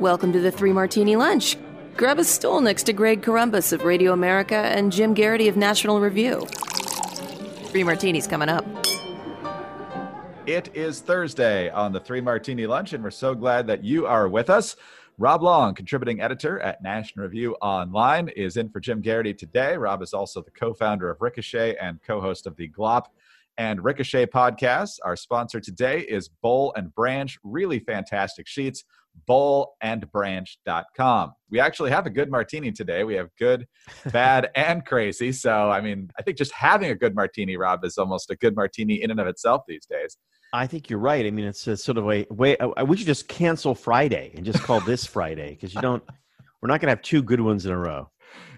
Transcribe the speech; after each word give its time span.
Welcome 0.00 0.32
to 0.32 0.40
the 0.40 0.50
Three 0.50 0.72
Martini 0.72 1.14
Lunch. 1.14 1.56
Grab 1.96 2.18
a 2.18 2.24
stool 2.24 2.60
next 2.60 2.82
to 2.84 2.92
Greg 2.92 3.22
Corombos 3.22 3.72
of 3.72 3.84
Radio 3.84 4.12
America 4.12 4.56
and 4.56 4.90
Jim 4.90 5.14
Geraghty 5.14 5.46
of 5.46 5.56
National 5.56 6.00
Review. 6.00 6.40
Three 7.66 7.84
Martinis 7.84 8.26
coming 8.26 8.48
up. 8.48 8.66
It 10.46 10.74
is 10.74 11.00
Thursday 11.00 11.70
on 11.70 11.92
the 11.92 12.00
Three 12.00 12.20
Martini 12.20 12.66
Lunch, 12.66 12.92
and 12.92 13.04
we're 13.04 13.12
so 13.12 13.36
glad 13.36 13.68
that 13.68 13.84
you 13.84 14.04
are 14.04 14.28
with 14.28 14.50
us. 14.50 14.74
Rob 15.16 15.44
Long, 15.44 15.76
contributing 15.76 16.20
editor 16.20 16.58
at 16.58 16.82
National 16.82 17.26
Review 17.26 17.54
Online, 17.62 18.28
is 18.30 18.56
in 18.56 18.70
for 18.70 18.80
Jim 18.80 19.00
Geraghty 19.00 19.32
today. 19.32 19.76
Rob 19.76 20.02
is 20.02 20.12
also 20.12 20.42
the 20.42 20.50
co 20.50 20.74
founder 20.74 21.08
of 21.08 21.22
Ricochet 21.22 21.76
and 21.76 22.02
co 22.02 22.20
host 22.20 22.48
of 22.48 22.56
the 22.56 22.68
Glop 22.68 23.04
and 23.58 23.84
Ricochet 23.84 24.26
podcasts. 24.26 24.98
Our 25.04 25.14
sponsor 25.14 25.60
today 25.60 26.00
is 26.00 26.28
Boll 26.28 26.72
and 26.76 26.92
Branch, 26.96 27.38
really 27.44 27.78
fantastic 27.78 28.48
sheets 28.48 28.82
bollandbranch.com. 29.28 31.32
We 31.50 31.60
actually 31.60 31.90
have 31.90 32.06
a 32.06 32.10
good 32.10 32.30
martini 32.30 32.72
today. 32.72 33.04
We 33.04 33.14
have 33.14 33.28
good, 33.38 33.66
bad, 34.12 34.50
and 34.56 34.84
crazy. 34.84 35.32
So, 35.32 35.70
I 35.70 35.80
mean, 35.80 36.10
I 36.18 36.22
think 36.22 36.38
just 36.38 36.52
having 36.52 36.90
a 36.90 36.94
good 36.94 37.14
martini, 37.14 37.56
Rob, 37.56 37.84
is 37.84 37.98
almost 37.98 38.30
a 38.30 38.36
good 38.36 38.56
martini 38.56 39.02
in 39.02 39.10
and 39.10 39.20
of 39.20 39.26
itself 39.26 39.62
these 39.68 39.86
days. 39.86 40.16
I 40.52 40.68
think 40.68 40.88
you're 40.88 41.00
right. 41.00 41.26
I 41.26 41.30
mean, 41.30 41.46
it's 41.46 41.66
a 41.66 41.76
sort 41.76 41.98
of 41.98 42.04
a 42.04 42.26
way. 42.30 42.56
We 42.86 42.96
should 42.96 43.06
just 43.06 43.26
cancel 43.26 43.74
Friday 43.74 44.32
and 44.36 44.44
just 44.44 44.62
call 44.62 44.80
this 44.80 45.04
Friday 45.06 45.50
because 45.50 45.74
you 45.74 45.80
don't. 45.80 46.02
We're 46.62 46.68
not 46.68 46.80
going 46.80 46.86
to 46.86 46.92
have 46.92 47.02
two 47.02 47.22
good 47.22 47.40
ones 47.40 47.66
in 47.66 47.72
a 47.72 47.78
row. 47.78 48.08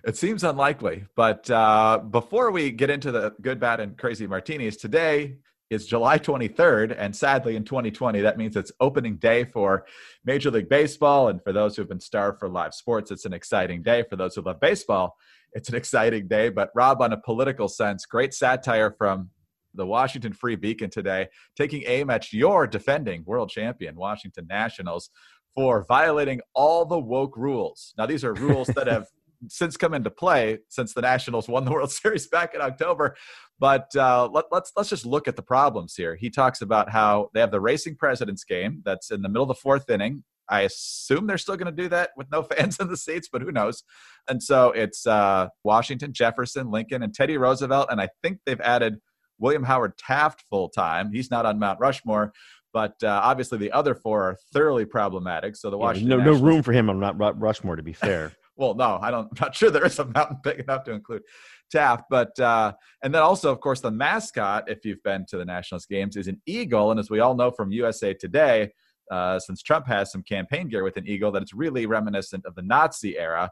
It 0.06 0.16
seems 0.16 0.44
unlikely. 0.44 1.04
But 1.16 1.50
uh, 1.50 1.98
before 1.98 2.52
we 2.52 2.70
get 2.70 2.90
into 2.90 3.10
the 3.10 3.34
good, 3.40 3.58
bad, 3.58 3.80
and 3.80 3.98
crazy 3.98 4.26
martinis, 4.26 4.76
today 4.76 5.38
is 5.70 5.86
July 5.86 6.18
23rd. 6.18 6.94
And 6.96 7.14
sadly, 7.14 7.56
in 7.56 7.64
2020, 7.64 8.20
that 8.20 8.38
means 8.38 8.56
it's 8.56 8.72
opening 8.80 9.16
day 9.16 9.44
for 9.44 9.86
Major 10.24 10.50
League 10.50 10.68
Baseball. 10.68 11.28
And 11.28 11.42
for 11.42 11.52
those 11.52 11.76
who've 11.76 11.88
been 11.88 12.00
starved 12.00 12.38
for 12.38 12.48
live 12.48 12.74
sports, 12.74 13.10
it's 13.10 13.24
an 13.24 13.32
exciting 13.32 13.82
day. 13.82 14.04
For 14.08 14.16
those 14.16 14.34
who 14.34 14.42
love 14.42 14.60
baseball, 14.60 15.16
it's 15.52 15.68
an 15.68 15.74
exciting 15.76 16.28
day. 16.28 16.48
But, 16.48 16.70
Rob, 16.74 17.02
on 17.02 17.12
a 17.12 17.20
political 17.20 17.68
sense, 17.68 18.06
great 18.06 18.34
satire 18.34 18.94
from 18.96 19.30
the 19.74 19.86
Washington 19.86 20.32
Free 20.32 20.56
Beacon 20.56 20.88
today, 20.88 21.28
taking 21.56 21.82
aim 21.86 22.10
at 22.10 22.32
your 22.32 22.66
defending 22.66 23.24
world 23.24 23.50
champion, 23.50 23.94
Washington 23.94 24.46
Nationals, 24.48 25.10
for 25.54 25.84
violating 25.86 26.40
all 26.54 26.84
the 26.84 26.98
woke 26.98 27.36
rules. 27.36 27.94
Now, 27.98 28.06
these 28.06 28.24
are 28.24 28.34
rules 28.34 28.68
that 28.68 28.86
have 28.86 29.06
since 29.48 29.76
come 29.76 29.94
into 29.94 30.10
play 30.10 30.58
since 30.68 30.94
the 30.94 31.02
Nationals 31.02 31.48
won 31.48 31.64
the 31.64 31.70
World 31.70 31.90
Series 31.92 32.26
back 32.26 32.54
in 32.54 32.60
October. 32.60 33.16
But 33.58 33.94
uh, 33.96 34.28
let, 34.32 34.44
us 34.44 34.48
let's, 34.52 34.72
let's 34.76 34.88
just 34.90 35.06
look 35.06 35.28
at 35.28 35.36
the 35.36 35.42
problems 35.42 35.94
here. 35.94 36.14
He 36.14 36.30
talks 36.30 36.60
about 36.60 36.90
how 36.90 37.30
they 37.32 37.40
have 37.40 37.50
the 37.50 37.60
racing 37.60 37.96
presidents 37.96 38.44
game 38.44 38.82
that's 38.84 39.10
in 39.10 39.22
the 39.22 39.28
middle 39.28 39.44
of 39.44 39.48
the 39.48 39.54
fourth 39.54 39.88
inning. 39.88 40.24
I 40.48 40.60
assume 40.62 41.26
they're 41.26 41.38
still 41.38 41.56
going 41.56 41.74
to 41.74 41.82
do 41.82 41.88
that 41.88 42.10
with 42.16 42.30
no 42.30 42.42
fans 42.54 42.78
in 42.78 42.88
the 42.88 42.96
seats, 42.96 43.28
but 43.30 43.42
who 43.42 43.50
knows? 43.50 43.82
And 44.28 44.42
so 44.42 44.70
it's 44.72 45.06
uh, 45.06 45.48
Washington, 45.64 46.12
Jefferson, 46.12 46.70
Lincoln, 46.70 47.02
and 47.02 47.14
Teddy 47.14 47.36
Roosevelt, 47.36 47.88
and 47.90 48.00
I 48.00 48.08
think 48.22 48.38
they've 48.46 48.60
added 48.60 48.98
William 49.38 49.64
Howard 49.64 49.98
Taft 49.98 50.44
full 50.48 50.68
time. 50.68 51.12
He's 51.12 51.30
not 51.30 51.46
on 51.46 51.58
Mount 51.58 51.80
Rushmore, 51.80 52.32
but 52.72 52.94
uh, 53.02 53.20
obviously 53.22 53.58
the 53.58 53.72
other 53.72 53.94
four 53.94 54.22
are 54.22 54.36
thoroughly 54.52 54.84
problematic. 54.84 55.56
So 55.56 55.70
the 55.70 55.78
Washington 55.78 56.18
yeah, 56.18 56.24
no, 56.24 56.34
no 56.34 56.40
room 56.40 56.62
for 56.62 56.72
him 56.72 56.90
on 56.90 57.00
Mount 57.00 57.18
Rushmore, 57.38 57.76
to 57.76 57.82
be 57.82 57.92
fair. 57.92 58.32
well, 58.56 58.74
no, 58.74 58.98
I 59.00 59.10
don't. 59.10 59.26
I'm 59.32 59.38
not 59.40 59.54
sure 59.54 59.70
there 59.70 59.86
is 59.86 59.98
a 59.98 60.06
mountain 60.06 60.38
big 60.42 60.60
enough 60.60 60.84
to 60.84 60.92
include 60.92 61.22
Taft. 61.70 62.04
But 62.10 62.38
uh, 62.38 62.72
and 63.02 63.14
then 63.14 63.22
also, 63.22 63.52
of 63.52 63.60
course, 63.60 63.80
the 63.80 63.90
mascot, 63.90 64.70
if 64.70 64.84
you've 64.84 65.02
been 65.02 65.26
to 65.28 65.36
the 65.36 65.44
Nationals 65.44 65.86
games, 65.86 66.16
is 66.16 66.28
an 66.28 66.40
eagle. 66.46 66.90
And 66.90 67.00
as 67.00 67.10
we 67.10 67.20
all 67.20 67.34
know 67.34 67.50
from 67.50 67.72
USA 67.72 68.14
Today, 68.14 68.70
uh, 69.10 69.38
since 69.38 69.62
Trump 69.62 69.86
has 69.86 70.10
some 70.10 70.22
campaign 70.22 70.68
gear 70.68 70.84
with 70.84 70.96
an 70.96 71.06
eagle, 71.06 71.30
that 71.32 71.42
it's 71.42 71.54
really 71.54 71.86
reminiscent 71.86 72.44
of 72.46 72.54
the 72.54 72.62
Nazi 72.62 73.18
era. 73.18 73.50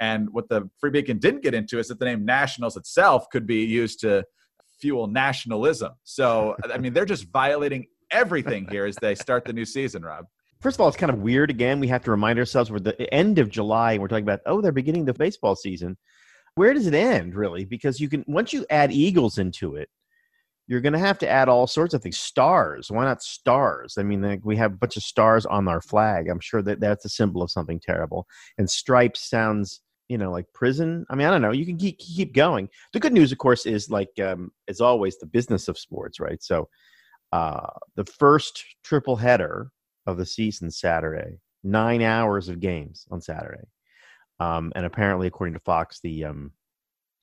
And 0.00 0.28
what 0.32 0.48
the 0.48 0.68
Free 0.78 0.90
Beacon 0.90 1.18
didn't 1.18 1.42
get 1.42 1.54
into 1.54 1.78
is 1.78 1.88
that 1.88 1.98
the 1.98 2.04
name 2.04 2.24
Nationals 2.24 2.76
itself 2.76 3.28
could 3.30 3.46
be 3.46 3.64
used 3.64 4.00
to 4.00 4.24
fuel 4.80 5.06
nationalism. 5.06 5.92
So 6.02 6.56
I 6.72 6.78
mean, 6.78 6.92
they're 6.92 7.04
just 7.04 7.30
violating 7.30 7.86
everything 8.10 8.66
here 8.70 8.86
as 8.86 8.96
they 8.96 9.14
start 9.14 9.44
the 9.44 9.52
new 9.52 9.64
season, 9.64 10.02
Rob 10.02 10.26
first 10.64 10.78
of 10.78 10.80
all, 10.80 10.88
it's 10.88 10.96
kind 10.96 11.12
of 11.12 11.18
weird. 11.18 11.50
Again, 11.50 11.78
we 11.78 11.88
have 11.88 12.02
to 12.04 12.10
remind 12.10 12.38
ourselves 12.38 12.70
we're 12.70 12.78
the 12.78 13.12
end 13.12 13.38
of 13.38 13.50
July 13.50 13.92
and 13.92 14.00
we're 14.00 14.08
talking 14.08 14.24
about, 14.24 14.40
oh, 14.46 14.62
they're 14.62 14.72
beginning 14.72 15.04
the 15.04 15.12
baseball 15.12 15.54
season. 15.54 15.98
Where 16.54 16.72
does 16.72 16.86
it 16.86 16.94
end, 16.94 17.34
really? 17.34 17.66
Because 17.66 18.00
you 18.00 18.08
can, 18.08 18.24
once 18.26 18.50
you 18.50 18.64
add 18.70 18.90
Eagles 18.90 19.36
into 19.36 19.76
it, 19.76 19.90
you're 20.66 20.80
going 20.80 20.94
to 20.94 20.98
have 20.98 21.18
to 21.18 21.28
add 21.28 21.50
all 21.50 21.66
sorts 21.66 21.92
of 21.92 22.02
things. 22.02 22.16
Stars. 22.16 22.90
Why 22.90 23.04
not 23.04 23.22
stars? 23.22 23.96
I 23.98 24.04
mean, 24.04 24.40
we 24.42 24.56
have 24.56 24.72
a 24.72 24.76
bunch 24.76 24.96
of 24.96 25.02
stars 25.02 25.44
on 25.44 25.68
our 25.68 25.82
flag. 25.82 26.30
I'm 26.30 26.40
sure 26.40 26.62
that 26.62 26.80
that's 26.80 27.04
a 27.04 27.10
symbol 27.10 27.42
of 27.42 27.50
something 27.50 27.78
terrible. 27.78 28.26
And 28.56 28.70
stripes 28.70 29.28
sounds, 29.28 29.82
you 30.08 30.16
know, 30.16 30.32
like 30.32 30.46
prison. 30.54 31.04
I 31.10 31.14
mean, 31.14 31.26
I 31.26 31.30
don't 31.30 31.42
know. 31.42 31.52
You 31.52 31.66
can 31.66 31.76
keep, 31.76 31.98
keep 31.98 32.32
going. 32.32 32.70
The 32.94 33.00
good 33.00 33.12
news, 33.12 33.32
of 33.32 33.36
course, 33.36 33.66
is 33.66 33.90
like, 33.90 34.18
um, 34.18 34.50
as 34.66 34.80
always, 34.80 35.18
the 35.18 35.26
business 35.26 35.68
of 35.68 35.78
sports, 35.78 36.20
right? 36.20 36.42
So 36.42 36.70
uh, 37.32 37.66
the 37.96 38.06
first 38.06 38.64
triple 38.82 39.16
header 39.16 39.70
of 40.06 40.16
the 40.16 40.26
season 40.26 40.70
Saturday. 40.70 41.38
Nine 41.62 42.02
hours 42.02 42.48
of 42.48 42.60
games 42.60 43.06
on 43.10 43.22
Saturday, 43.22 43.66
um, 44.38 44.70
and 44.76 44.84
apparently, 44.84 45.26
according 45.26 45.54
to 45.54 45.60
Fox, 45.60 46.00
the 46.02 46.24
um, 46.24 46.52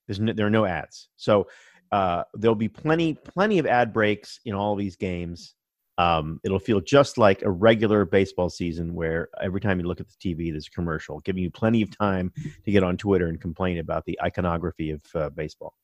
no, 0.08 0.34
there 0.34 0.48
are 0.48 0.52
no 0.52 0.66
ads. 0.66 1.10
So 1.16 1.48
uh, 1.92 2.24
there'll 2.34 2.56
be 2.56 2.70
plenty 2.70 3.14
plenty 3.14 3.60
of 3.60 3.66
ad 3.66 3.94
breaks 3.94 4.40
in 4.46 4.54
all 4.54 4.76
these 4.76 4.96
games. 4.96 5.56
Um, 5.98 6.40
it'll 6.44 6.58
feel 6.58 6.82
just 6.82 7.18
like 7.18 7.44
a 7.44 7.52
regular 7.52 8.06
baseball 8.06 8.50
season 8.50 8.96
where 8.96 9.30
every 9.42 9.62
time 9.62 9.80
you 9.80 9.86
look 9.86 10.00
at 10.00 10.08
the 10.08 10.16
TV, 10.16 10.52
there's 10.52 10.68
a 10.68 10.72
commercial, 10.72 11.20
giving 11.20 11.44
you 11.44 11.52
plenty 11.52 11.84
of 11.84 11.96
time 11.96 12.32
to 12.66 12.72
get 12.72 12.82
on 12.82 12.98
Twitter 12.98 13.28
and 13.28 13.40
complain 13.40 13.78
about 13.78 14.06
the 14.06 14.20
iconography 14.24 14.92
of 14.92 15.02
uh, 15.14 15.30
baseball. 15.30 15.76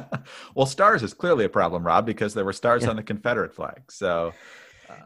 well, 0.54 0.66
stars 0.66 1.02
is 1.02 1.14
clearly 1.14 1.46
a 1.46 1.48
problem, 1.48 1.86
Rob, 1.86 2.04
because 2.04 2.34
there 2.34 2.44
were 2.44 2.52
stars 2.52 2.82
yeah. 2.82 2.90
on 2.90 2.96
the 2.96 3.02
Confederate 3.02 3.54
flag. 3.54 3.90
So 3.90 4.34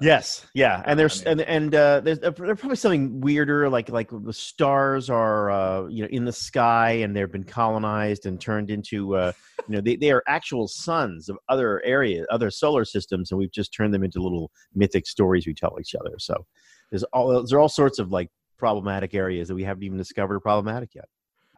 yes, 0.00 0.46
yeah, 0.54 0.82
and 0.86 0.98
there's 0.98 1.26
I 1.26 1.30
mean, 1.34 1.40
and 1.40 1.64
and 1.64 1.74
uh, 1.74 2.00
there's, 2.00 2.18
uh, 2.20 2.30
there's 2.30 2.58
probably 2.58 2.76
something 2.76 3.20
weirder, 3.20 3.68
like 3.68 3.88
like 3.88 4.10
the 4.10 4.32
stars 4.32 5.10
are 5.10 5.50
uh, 5.50 5.86
you 5.88 6.02
know 6.02 6.08
in 6.10 6.24
the 6.24 6.32
sky 6.32 6.90
and 6.90 7.14
they've 7.16 7.30
been 7.30 7.44
colonized 7.44 8.26
and 8.26 8.40
turned 8.40 8.70
into 8.70 9.16
uh, 9.16 9.32
you 9.68 9.76
know 9.76 9.80
they, 9.80 9.96
they 9.96 10.10
are 10.10 10.22
actual 10.26 10.68
suns 10.68 11.28
of 11.28 11.36
other 11.48 11.82
areas, 11.84 12.26
other 12.30 12.50
solar 12.50 12.84
systems, 12.84 13.30
and 13.30 13.38
we've 13.38 13.52
just 13.52 13.72
turned 13.74 13.92
them 13.92 14.04
into 14.04 14.20
little 14.20 14.50
mythic 14.74 15.06
stories 15.06 15.46
we 15.46 15.54
tell 15.54 15.76
each 15.80 15.94
other. 15.94 16.14
So 16.18 16.46
there's 16.90 17.04
all 17.04 17.28
there's 17.28 17.52
all 17.52 17.68
sorts 17.68 17.98
of 17.98 18.10
like 18.10 18.30
problematic 18.58 19.14
areas 19.14 19.48
that 19.48 19.54
we 19.54 19.64
haven't 19.64 19.84
even 19.84 19.98
discovered 19.98 20.40
problematic 20.40 20.94
yet. 20.94 21.06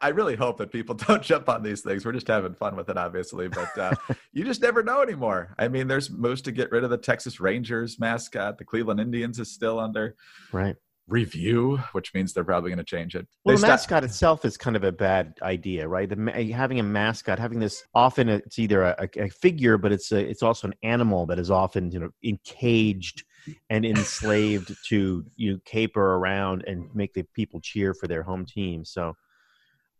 I 0.01 0.09
really 0.09 0.35
hope 0.35 0.57
that 0.57 0.71
people 0.71 0.95
don't 1.07 1.21
jump 1.21 1.49
on 1.49 1.63
these 1.63 1.81
things. 1.81 2.05
We're 2.05 2.11
just 2.11 2.27
having 2.27 2.53
fun 2.53 2.75
with 2.75 2.89
it, 2.89 2.97
obviously, 2.97 3.47
but 3.47 3.77
uh, 3.77 3.95
you 4.33 4.43
just 4.43 4.61
never 4.61 4.83
know 4.83 5.01
anymore. 5.01 5.55
I 5.57 5.67
mean, 5.67 5.87
there's 5.87 6.09
moves 6.09 6.41
to 6.43 6.51
get 6.51 6.71
rid 6.71 6.83
of 6.83 6.89
the 6.89 6.97
Texas 6.97 7.39
Rangers 7.39 7.99
mascot. 7.99 8.57
The 8.57 8.65
Cleveland 8.65 8.99
Indians 8.99 9.39
is 9.39 9.51
still 9.51 9.79
under 9.79 10.15
right 10.51 10.75
review, 11.07 11.77
which 11.91 12.13
means 12.13 12.33
they're 12.33 12.43
probably 12.43 12.69
going 12.69 12.77
to 12.77 12.83
change 12.83 13.15
it. 13.15 13.27
Well, 13.43 13.55
they 13.55 13.61
the 13.61 13.67
mascot 13.67 14.03
itself 14.03 14.45
is 14.45 14.57
kind 14.57 14.75
of 14.75 14.83
a 14.83 14.91
bad 14.91 15.33
idea, 15.41 15.87
right? 15.87 16.07
The, 16.07 16.51
having 16.53 16.79
a 16.79 16.83
mascot, 16.83 17.37
having 17.37 17.59
this 17.59 17.83
often 17.93 18.29
it's 18.29 18.57
either 18.57 18.83
a, 18.83 19.09
a, 19.17 19.29
figure, 19.29 19.77
but 19.77 19.91
it's 19.91 20.11
a, 20.11 20.17
it's 20.17 20.41
also 20.41 20.67
an 20.67 20.73
animal 20.83 21.25
that 21.27 21.37
is 21.37 21.51
often 21.51 21.91
you 21.91 21.99
know 21.99 22.09
encaged 22.23 23.23
and 23.69 23.85
enslaved 23.85 24.75
to 24.89 25.25
you 25.35 25.53
know, 25.53 25.59
caper 25.65 26.15
around 26.15 26.63
and 26.65 26.87
make 26.95 27.13
the 27.13 27.23
people 27.35 27.59
cheer 27.59 27.93
for 27.93 28.07
their 28.07 28.23
home 28.23 28.45
team. 28.45 28.85
So 28.85 29.15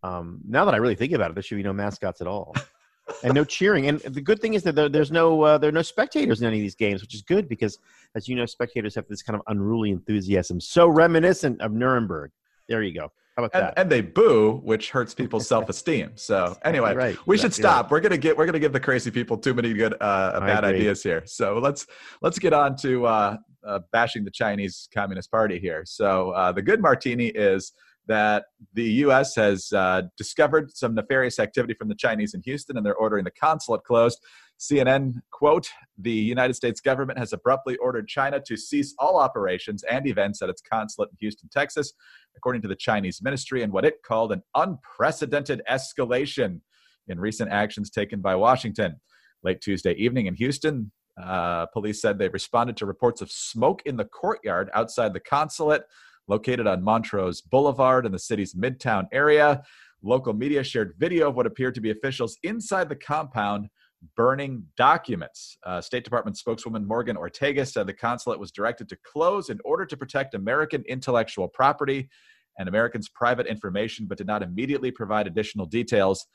um, 0.03 0.39
now 0.47 0.66
that 0.66 0.73
I 0.73 0.78
really 0.78 0.95
think 0.95 1.13
about 1.13 1.31
it, 1.31 1.34
there 1.35 1.44
should 1.44 1.57
be 1.57 1.63
no 1.63 1.73
mascots 1.73 2.22
at 2.22 2.28
all, 2.28 2.56
and 3.23 3.34
no 3.34 3.44
cheering. 3.44 3.88
And 3.88 4.00
the 4.00 4.22
good 4.22 4.39
thing 4.39 4.53
is 4.53 4.63
that 4.63 4.75
there, 4.75 4.89
there's 4.89 5.12
no 5.12 5.41
uh, 5.41 5.57
there 5.57 5.69
are 5.69 5.73
no 5.73 5.81
spectators 5.81 6.41
in 6.41 6.47
any 6.47 6.57
of 6.57 6.62
these 6.62 6.75
games, 6.75 7.01
which 7.01 7.16
is 7.16 7.22
good 7.22 7.47
because, 7.47 7.78
as 8.16 8.28
you 8.28 8.35
know, 8.35 8.45
spectators 8.45 8.95
have 8.95 9.07
this 9.07 9.22
kind 9.22 9.35
of 9.35 9.41
unruly 9.47 9.91
enthusiasm, 9.91 10.59
so 10.59 10.88
reminiscent 10.88 11.62
of 11.62 11.71
Nuremberg. 11.71 12.31
There 12.68 12.83
you 12.83 12.94
go. 12.94 13.12
How 13.38 13.45
about 13.45 13.56
and, 13.56 13.63
that? 13.63 13.80
And 13.80 13.89
they 13.89 14.01
boo, 14.01 14.59
which 14.63 14.92
hurts 14.92 15.13
people's 15.13 15.48
self-esteem. 15.48 16.12
So 16.15 16.57
anyway, 16.65 16.94
right. 16.94 17.18
we 17.25 17.38
should 17.38 17.53
stop. 17.53 17.86
Right. 17.86 17.92
We're 17.92 18.00
gonna 18.01 18.18
get 18.18 18.38
we're 18.38 18.45
gonna 18.45 18.59
give 18.59 18.74
the 18.74 18.80
crazy 18.80 19.12
people 19.12 19.38
too 19.38 19.53
many 19.53 19.74
good 19.74 19.95
uh, 20.01 20.39
bad 20.39 20.63
ideas 20.63 21.01
here. 21.03 21.24
So 21.25 21.57
let's 21.57 21.88
let's 22.21 22.39
get 22.39 22.53
on 22.53 22.75
to 22.77 23.06
uh, 23.06 23.38
uh, 23.65 23.80
bashing 23.92 24.24
the 24.24 24.31
Chinese 24.31 24.89
Communist 24.94 25.31
Party 25.31 25.59
here. 25.59 25.83
So 25.86 26.31
uh, 26.31 26.51
the 26.51 26.62
good 26.62 26.81
martini 26.81 27.27
is 27.27 27.74
that 28.12 28.46
the 28.74 28.84
U.S. 29.06 29.36
has 29.36 29.72
uh, 29.72 30.02
discovered 30.18 30.75
some 30.75 30.94
nefarious 30.94 31.40
activity 31.40 31.74
from 31.74 31.88
the 31.88 31.96
Chinese 31.96 32.34
in 32.34 32.42
Houston, 32.44 32.75
and 32.75 32.86
they're 32.86 32.96
ordering 32.96 33.24
the 33.24 33.31
consulate 33.31 33.84
closed. 33.84 34.19
CNN 34.60 35.13
quote: 35.31 35.69
"The 35.98 36.12
United 36.12 36.56
States 36.56 36.81
government 36.81 37.18
has 37.18 37.31
abruptly 37.31 37.78
ordered 37.78 38.08
China 38.10 38.42
to 38.46 38.58
cease 38.58 38.94
all 39.00 39.18
operations 39.18 39.84
and 39.84 40.06
events 40.06 40.42
at 40.42 40.50
its 40.50 40.62
consulate 40.62 41.10
in 41.12 41.18
Houston, 41.22 41.50
Texas, 41.52 41.94
according 42.36 42.62
to 42.63 42.68
the 42.68 42.75
Chinese 42.75 43.22
ministry, 43.22 43.63
and 43.63 43.72
what 43.72 43.86
it 43.86 44.04
called 44.06 44.34
an 44.34 44.44
unprecedented 44.56 45.62
escalation 45.69 46.60
in 47.08 47.19
recent 47.19 47.50
actions 47.50 47.90
taken 47.90 48.19
by 48.19 48.36
Washington." 48.36 49.00
Late 49.44 49.62
Tuesday 49.62 49.94
evening 49.94 50.28
in 50.28 50.36
Houston, 50.36 50.92
uh, 51.19 51.66
police 51.68 52.02
said 52.02 52.19
they 52.19 52.30
responded 52.30 52.75
to 52.78 52.86
reports 52.86 53.22
of 53.22 53.31
smoke 53.31 53.81
in 53.86 53.96
the 53.96 54.06
courtyard 54.06 54.69
outside 54.74 55.13
the 55.13 55.19
consulate 55.19 55.84
located 56.27 56.68
on 56.68 56.83
Montrose 56.83 57.41
Boulevard 57.41 58.06
in 58.06 58.12
the 58.12 58.19
city's 58.19 58.53
midtown 58.53 59.07
area. 59.12 59.63
Local 60.03 60.33
media 60.33 60.63
shared 60.63 60.95
video 60.97 61.29
of 61.29 61.35
what 61.35 61.45
appeared 61.45 61.75
to 61.75 61.81
be 61.81 61.91
officials 61.91 62.38
inside 62.44 62.89
the 62.89 62.95
compound 62.95 63.69
burning 64.15 64.65
documents. 64.77 65.57
Uh, 65.63 65.79
State 65.79 66.03
Department 66.03 66.38
spokeswoman 66.38 66.88
Morgan 66.88 67.15
Ortagus 67.15 67.71
said 67.71 67.85
the 67.85 67.94
consulate 67.94 68.39
was 68.39 68.51
directed 68.51 68.89
to 68.89 68.97
close 69.03 69.50
in 69.50 69.59
order 69.63 69.85
to 69.85 69.95
protect 69.95 70.33
American 70.33 70.83
intellectual 70.88 71.47
property 71.47 72.09
and 72.57 72.67
Americans' 72.67 73.09
private 73.09 73.47
information, 73.47 74.07
but 74.07 74.17
did 74.17 74.27
not 74.27 74.44
immediately 74.44 74.91
provide 74.91 75.27
additional 75.27 75.65
details 75.65 76.25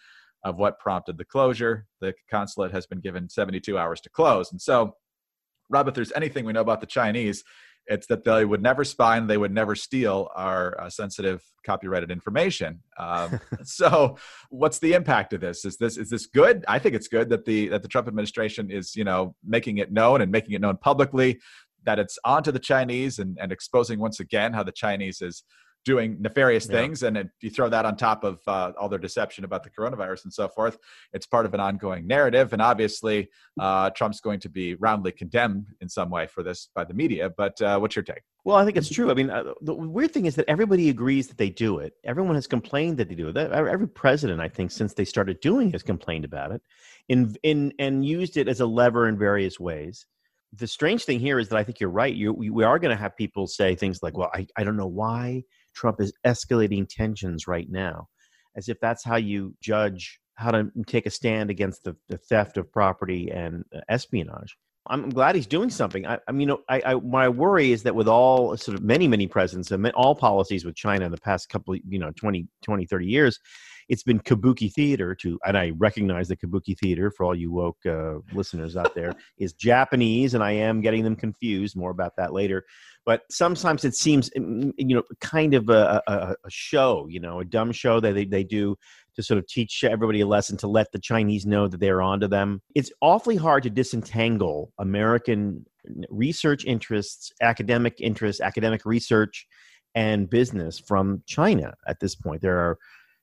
of 0.45 0.57
what 0.57 0.79
prompted 0.79 1.19
the 1.19 1.25
closure. 1.25 1.87
The 2.01 2.15
consulate 2.31 2.73
has 2.73 2.87
been 2.87 3.01
given 3.01 3.29
72 3.29 3.77
hours 3.77 4.01
to 4.03 4.11
close. 4.11 4.53
And 4.53 4.61
so, 4.61 4.97
Rob, 5.69 5.89
if 5.89 5.95
there's 5.95 6.13
anything 6.13 6.45
we 6.45 6.53
know 6.53 6.61
about 6.61 6.81
the 6.81 6.87
Chinese, 6.87 7.43
it's 7.87 8.07
that 8.09 8.25
they 8.25 8.45
would 8.45 8.63
never 8.63 8.85
spy 8.85 9.17
and 9.17 9.29
they 9.29 9.37
would 9.37 9.53
never 9.53 9.75
steal 9.75 10.31
our 10.35 10.81
uh, 10.81 10.91
sensitive 10.91 11.43
copyrighted 11.65 12.11
information. 12.11 12.81
Um, 12.99 13.41
so, 13.65 14.17
what's 14.51 14.79
the 14.79 14.95
impact 14.95 15.33
of 15.33 15.41
this? 15.41 15.65
Is 15.65 15.77
this 15.77 15.97
is 15.97 16.11
this 16.11 16.27
good? 16.27 16.65
I 16.69 16.79
think 16.79 16.95
it's 16.95 17.09
good 17.09 17.29
that 17.31 17.45
the 17.45 17.69
that 17.69 17.83
the 17.83 17.89
Trump 17.89 18.09
administration 18.09 18.71
is 18.71 18.97
you 18.97 19.05
know 19.05 19.35
making 19.45 19.79
it 19.79 19.93
known 19.93 20.21
and 20.21 20.31
making 20.31 20.55
it 20.55 20.61
known 20.61 20.77
publicly 20.77 21.41
that 21.85 21.99
it's 21.99 22.19
onto 22.25 22.51
the 22.51 22.59
Chinese 22.59 23.19
and, 23.19 23.39
and 23.41 23.53
exposing 23.53 24.01
once 24.01 24.21
again 24.21 24.53
how 24.53 24.63
the 24.63 24.73
Chinese 24.73 25.23
is 25.23 25.45
doing 25.87 26.17
nefarious 26.21 26.67
yeah. 26.67 26.73
things 26.73 27.05
and 27.05 27.17
if 27.17 27.29
you 27.41 27.49
throw 27.49 27.69
that 27.69 27.87
on 27.87 27.97
top 27.97 28.25
of 28.25 28.41
uh, 28.49 28.73
all 28.79 28.89
their 28.89 28.99
deception 28.99 29.45
about 29.45 29.63
the 29.63 29.71
coronavirus 29.71 30.25
and 30.25 30.33
so 30.35 30.49
forth 30.49 30.77
it's 31.13 31.27
part 31.27 31.47
of 31.47 31.55
an 31.55 31.61
ongoing 31.61 32.07
narrative 32.07 32.53
and 32.53 32.61
obviously 32.61 33.31
uh, 33.61 33.89
trump's 33.91 34.21
going 34.21 34.41
to 34.41 34.49
be 34.49 34.75
roundly 34.75 35.13
condemned 35.13 35.69
in 35.81 35.89
some 35.89 36.11
way 36.11 36.27
for 36.27 36.43
this 36.43 36.69
by 36.75 36.85
the 36.85 36.93
media 36.93 37.31
but 37.39 37.59
uh, 37.63 37.79
what's 37.79 37.97
your 37.97 38.03
take? 38.03 38.23
Well 38.45 38.57
i 38.57 38.65
think 38.65 38.77
it's 38.77 38.91
true. 38.91 39.11
I 39.11 39.15
mean 39.15 39.31
uh, 39.31 39.55
the 39.63 39.75
weird 39.75 40.13
thing 40.13 40.27
is 40.27 40.35
that 40.35 40.45
everybody 40.49 40.91
agrees 40.91 41.29
that 41.29 41.39
they 41.39 41.51
do 41.51 41.79
it. 41.79 41.95
Everyone 42.05 42.35
has 42.35 42.47
complained 42.47 42.99
that 42.99 43.09
they 43.09 43.15
do 43.15 43.29
it. 43.29 43.37
Every 43.37 43.89
president 43.89 44.41
i 44.41 44.49
think 44.49 44.71
since 44.73 44.93
they 44.93 45.05
started 45.05 45.41
doing 45.41 45.69
it 45.69 45.73
has 45.73 45.83
complained 45.85 46.25
about 46.25 46.51
it 46.51 46.61
in, 47.09 47.35
in 47.45 47.73
and 47.79 48.05
used 48.05 48.37
it 48.37 48.49
as 48.49 48.61
a 48.61 48.67
lever 48.67 49.09
in 49.09 49.17
various 49.17 49.61
ways. 49.61 50.07
The 50.53 50.67
strange 50.67 51.05
thing 51.05 51.21
here 51.21 51.39
is 51.39 51.49
that 51.51 51.59
I 51.59 51.65
think 51.65 51.81
you're 51.81 51.91
right. 51.91 52.15
You, 52.15 52.33
we 52.33 52.65
are 52.65 52.79
going 52.79 52.95
to 52.97 53.01
have 53.01 53.17
people 53.17 53.47
say 53.47 53.75
things 53.75 54.03
like, 54.03 54.17
well, 54.17 54.31
I, 54.33 54.47
I 54.57 54.65
don't 54.65 54.77
know 54.77 54.87
why 54.87 55.45
Trump 55.77 56.01
is 56.01 56.13
escalating 56.27 56.89
tensions 56.89 57.47
right 57.47 57.71
now, 57.71 58.09
as 58.57 58.69
if 58.69 58.81
that's 58.81 59.05
how 59.05 59.17
you 59.17 59.55
judge 59.61 60.19
how 60.35 60.51
to 60.51 60.71
take 60.87 61.07
a 61.07 61.11
stand 61.11 61.51
against 61.51 61.85
the, 61.85 61.97
the 62.09 62.19
theft 62.19 62.57
of 62.57 62.71
property 62.73 63.31
and 63.31 63.65
uh, 63.75 63.81
espionage. 63.89 64.57
I'm 64.89 65.11
glad 65.11 65.35
he's 65.35 65.47
doing 65.47 65.71
something. 65.71 66.07
I, 66.07 66.19
I 66.29 66.33
mean, 66.33 66.51
I, 66.69 66.83
I, 66.85 66.95
my 66.95 67.29
worry 67.29 67.73
is 67.73 67.83
that 67.83 67.95
with 67.95 68.07
all 68.09 68.57
sort 68.57 68.77
of 68.77 68.85
many, 68.85 69.09
many 69.09 69.27
presidents 69.27 69.71
and 69.71 69.87
all 69.93 70.15
policies 70.15 70.65
with 70.65 70.77
China 70.77 71.07
in 71.07 71.11
the 71.11 71.19
past 71.19 71.49
couple, 71.49 71.75
you 71.75 71.99
know, 71.99 72.13
20, 72.17 72.47
20, 72.63 72.87
30 72.87 73.07
years, 73.07 73.41
it's 73.89 74.03
been 74.03 74.21
kabuki 74.21 74.73
theater 74.73 75.15
to, 75.15 75.39
and 75.45 75.57
I 75.57 75.73
recognize 75.77 76.29
the 76.29 76.37
kabuki 76.37 76.77
theater 76.79 77.11
for 77.11 77.25
all 77.25 77.35
you 77.35 77.53
woke 77.53 77.79
uh, 77.87 78.17
listeners 78.33 78.77
out 78.77 78.95
there 78.95 79.15
is 79.39 79.53
Japanese, 79.53 80.35
and 80.35 80.43
I 80.43 80.53
am 80.53 80.81
getting 80.81 81.05
them 81.05 81.17
confused. 81.17 81.77
More 81.77 81.91
about 81.91 82.17
that 82.17 82.33
later. 82.33 82.65
But 83.07 83.23
sometimes 83.31 83.85
it 83.85 83.95
seems, 83.95 84.29
mm, 84.37 84.73
you 84.77 84.97
know, 84.97 85.05
kind 85.21 85.55
of 85.55 85.69
a, 85.71 86.03
a, 86.07 86.13
a 86.45 86.51
show, 86.51 87.07
you 87.09 87.21
know, 87.21 87.41
a 87.41 87.45
dumb 87.45 87.73
show 87.73 88.01
that 88.01 88.15
they, 88.15 88.25
they 88.25 88.45
do 88.45 88.77
to 89.15 89.23
sort 89.23 89.39
of 89.39 89.47
teach 89.47 89.85
everybody 89.85 90.21
a 90.21 90.27
lesson 90.27 90.57
to 90.59 90.67
let 90.67 90.93
the 90.93 90.99
Chinese 90.99 91.47
know 91.47 91.69
that 91.69 91.81
they're 91.81 92.03
onto 92.03 92.27
them. 92.27 92.61
It's 92.75 92.91
awfully 93.01 93.37
hard 93.37 93.63
to 93.63 93.71
disentangle 93.71 94.73
American 94.79 95.65
research 96.11 96.65
interests, 96.65 97.33
academic 97.41 98.01
interests, 98.01 98.43
academic 98.43 98.85
research, 98.85 99.47
and 99.95 100.29
business 100.29 100.79
from 100.79 101.23
China 101.27 101.73
at 101.89 102.01
this 102.01 102.15
point. 102.15 102.43
There 102.43 102.59
are 102.59 102.77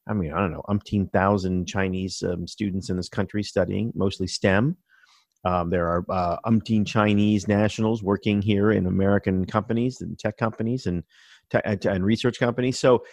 I 0.07 0.13
mean, 0.13 0.33
I 0.33 0.39
don't 0.39 0.51
know, 0.51 0.63
umpteen 0.67 1.11
thousand 1.11 1.65
Chinese 1.65 2.21
um, 2.23 2.45
students 2.45 2.89
in 2.89 2.97
this 2.97 3.09
country 3.09 3.43
studying, 3.43 3.93
mostly 3.95 4.27
STEM. 4.27 4.75
Um, 5.43 5.69
there 5.69 5.87
are 5.87 6.05
uh, 6.09 6.37
umpteen 6.45 6.85
Chinese 6.85 7.47
nationals 7.47 8.01
working 8.01 8.41
here 8.41 8.71
in 8.71 8.85
American 8.85 9.45
companies 9.45 10.01
and 10.01 10.17
tech 10.17 10.37
companies 10.37 10.85
and, 10.85 11.03
te- 11.49 11.87
and 11.87 12.05
research 12.05 12.39
companies. 12.39 12.79
So 12.79 13.03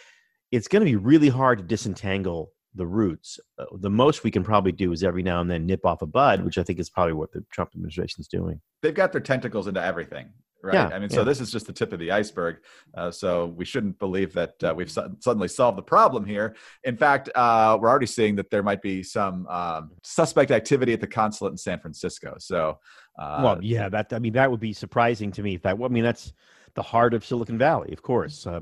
it's 0.53 0.69
going 0.69 0.81
to 0.81 0.91
be 0.91 0.97
really 0.97 1.29
hard 1.29 1.59
to 1.59 1.65
disentangle 1.65 2.53
the 2.75 2.87
roots. 2.87 3.41
Uh, 3.59 3.65
the 3.81 3.91
most 3.91 4.23
we 4.23 4.31
can 4.31 4.44
probably 4.44 4.73
do 4.73 4.93
is 4.93 5.03
every 5.03 5.23
now 5.23 5.41
and 5.41 5.50
then 5.50 5.67
nip 5.67 5.85
off 5.85 6.03
a 6.03 6.06
bud, 6.06 6.44
which 6.44 6.56
I 6.56 6.62
think 6.62 6.79
is 6.79 6.88
probably 6.88 7.15
what 7.15 7.32
the 7.32 7.44
Trump 7.50 7.71
administration 7.75 8.21
is 8.21 8.29
doing. 8.29 8.61
They've 8.82 8.94
got 8.94 9.12
their 9.12 9.21
tentacles 9.21 9.67
into 9.67 9.82
everything 9.82 10.31
right? 10.62 10.75
Yeah, 10.75 10.89
I 10.89 10.99
mean, 10.99 11.11
yeah. 11.11 11.17
so 11.17 11.25
this 11.25 11.41
is 11.41 11.51
just 11.51 11.67
the 11.67 11.73
tip 11.73 11.93
of 11.93 11.99
the 11.99 12.11
iceberg. 12.11 12.59
Uh, 12.95 13.11
so 13.11 13.47
we 13.47 13.65
shouldn't 13.65 13.99
believe 13.99 14.33
that 14.35 14.62
uh, 14.62 14.75
we've 14.77 14.91
su- 14.91 15.17
suddenly 15.21 15.49
solved 15.49 15.79
the 15.79 15.83
problem 15.83 16.25
here. 16.25 16.57
In 16.85 16.97
fact, 16.97 17.31
uh, 17.35 17.79
we're 17.81 17.89
already 17.89 18.07
seeing 18.07 18.37
that 18.37 18.51
there 18.51 18.62
might 18.62 18.83
be 18.83 19.03
some 19.03 19.47
um, 19.49 19.91
suspect 20.03 20.51
activity 20.51 20.93
at 20.93 21.01
the 21.01 21.07
consulate 21.07 21.53
in 21.53 21.57
San 21.57 21.81
Francisco. 21.81 22.37
So, 22.39 22.79
uh, 23.19 23.41
well, 23.43 23.59
yeah, 23.62 23.89
that 23.89 24.12
I 24.12 24.19
mean, 24.19 24.33
that 24.35 24.51
would 24.51 24.61
be 24.61 24.73
surprising 24.73 25.33
to 25.33 25.43
me. 25.43 25.55
If 25.55 25.62
that, 25.62 25.77
I 25.83 25.89
mean, 25.89 26.05
that's 26.05 26.33
the 26.75 26.83
heart 26.83 27.15
of 27.15 27.25
Silicon 27.25 27.59
Valley, 27.59 27.93
of 27.93 28.03
course. 28.03 28.47
Uh, 28.47 28.61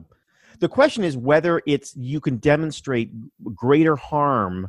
the 0.60 0.68
question 0.68 1.04
is 1.04 1.16
whether 1.16 1.62
it's 1.66 1.94
you 1.96 2.20
can 2.20 2.38
demonstrate 2.38 3.10
greater 3.54 3.96
harm 3.96 4.68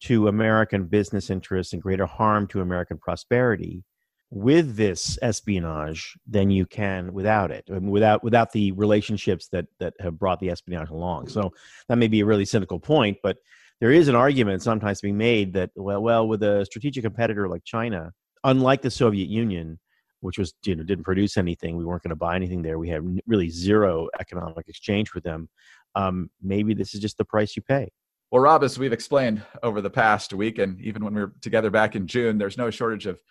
to 0.00 0.28
American 0.28 0.84
business 0.84 1.28
interests 1.28 1.72
and 1.72 1.82
greater 1.82 2.06
harm 2.06 2.46
to 2.48 2.60
American 2.60 2.98
prosperity 2.98 3.82
with 4.30 4.76
this 4.76 5.18
espionage 5.22 6.18
than 6.26 6.50
you 6.50 6.66
can 6.66 7.12
without 7.12 7.50
it, 7.50 7.64
mean, 7.68 7.90
without 7.90 8.22
without 8.22 8.52
the 8.52 8.72
relationships 8.72 9.48
that 9.48 9.66
that 9.78 9.94
have 10.00 10.18
brought 10.18 10.40
the 10.40 10.50
espionage 10.50 10.90
along. 10.90 11.28
So 11.28 11.52
that 11.88 11.96
may 11.96 12.08
be 12.08 12.20
a 12.20 12.26
really 12.26 12.44
cynical 12.44 12.78
point, 12.78 13.18
but 13.22 13.38
there 13.80 13.92
is 13.92 14.08
an 14.08 14.14
argument 14.14 14.62
sometimes 14.62 15.00
being 15.00 15.16
made 15.16 15.52
that 15.54 15.70
well, 15.76 16.02
well, 16.02 16.28
with 16.28 16.42
a 16.42 16.64
strategic 16.66 17.04
competitor 17.04 17.48
like 17.48 17.64
China, 17.64 18.12
unlike 18.44 18.82
the 18.82 18.90
Soviet 18.90 19.28
Union, 19.28 19.78
which 20.20 20.38
was 20.38 20.52
you 20.64 20.76
know 20.76 20.82
didn't 20.82 21.04
produce 21.04 21.36
anything, 21.38 21.76
we 21.76 21.84
weren't 21.86 22.02
going 22.02 22.10
to 22.10 22.16
buy 22.16 22.36
anything 22.36 22.60
there. 22.60 22.78
We 22.78 22.90
had 22.90 23.02
really 23.26 23.48
zero 23.48 24.08
economic 24.20 24.68
exchange 24.68 25.14
with 25.14 25.24
them. 25.24 25.48
Um, 25.94 26.30
maybe 26.42 26.74
this 26.74 26.94
is 26.94 27.00
just 27.00 27.16
the 27.16 27.24
price 27.24 27.56
you 27.56 27.62
pay. 27.62 27.88
Well, 28.30 28.42
Rob, 28.42 28.62
as 28.62 28.78
we've 28.78 28.92
explained 28.92 29.42
over 29.62 29.80
the 29.80 29.88
past 29.88 30.34
week, 30.34 30.58
and 30.58 30.78
even 30.82 31.02
when 31.02 31.14
we 31.14 31.22
were 31.22 31.32
together 31.40 31.70
back 31.70 31.96
in 31.96 32.06
June, 32.06 32.36
there's 32.36 32.58
no 32.58 32.68
shortage 32.68 33.06
of 33.06 33.22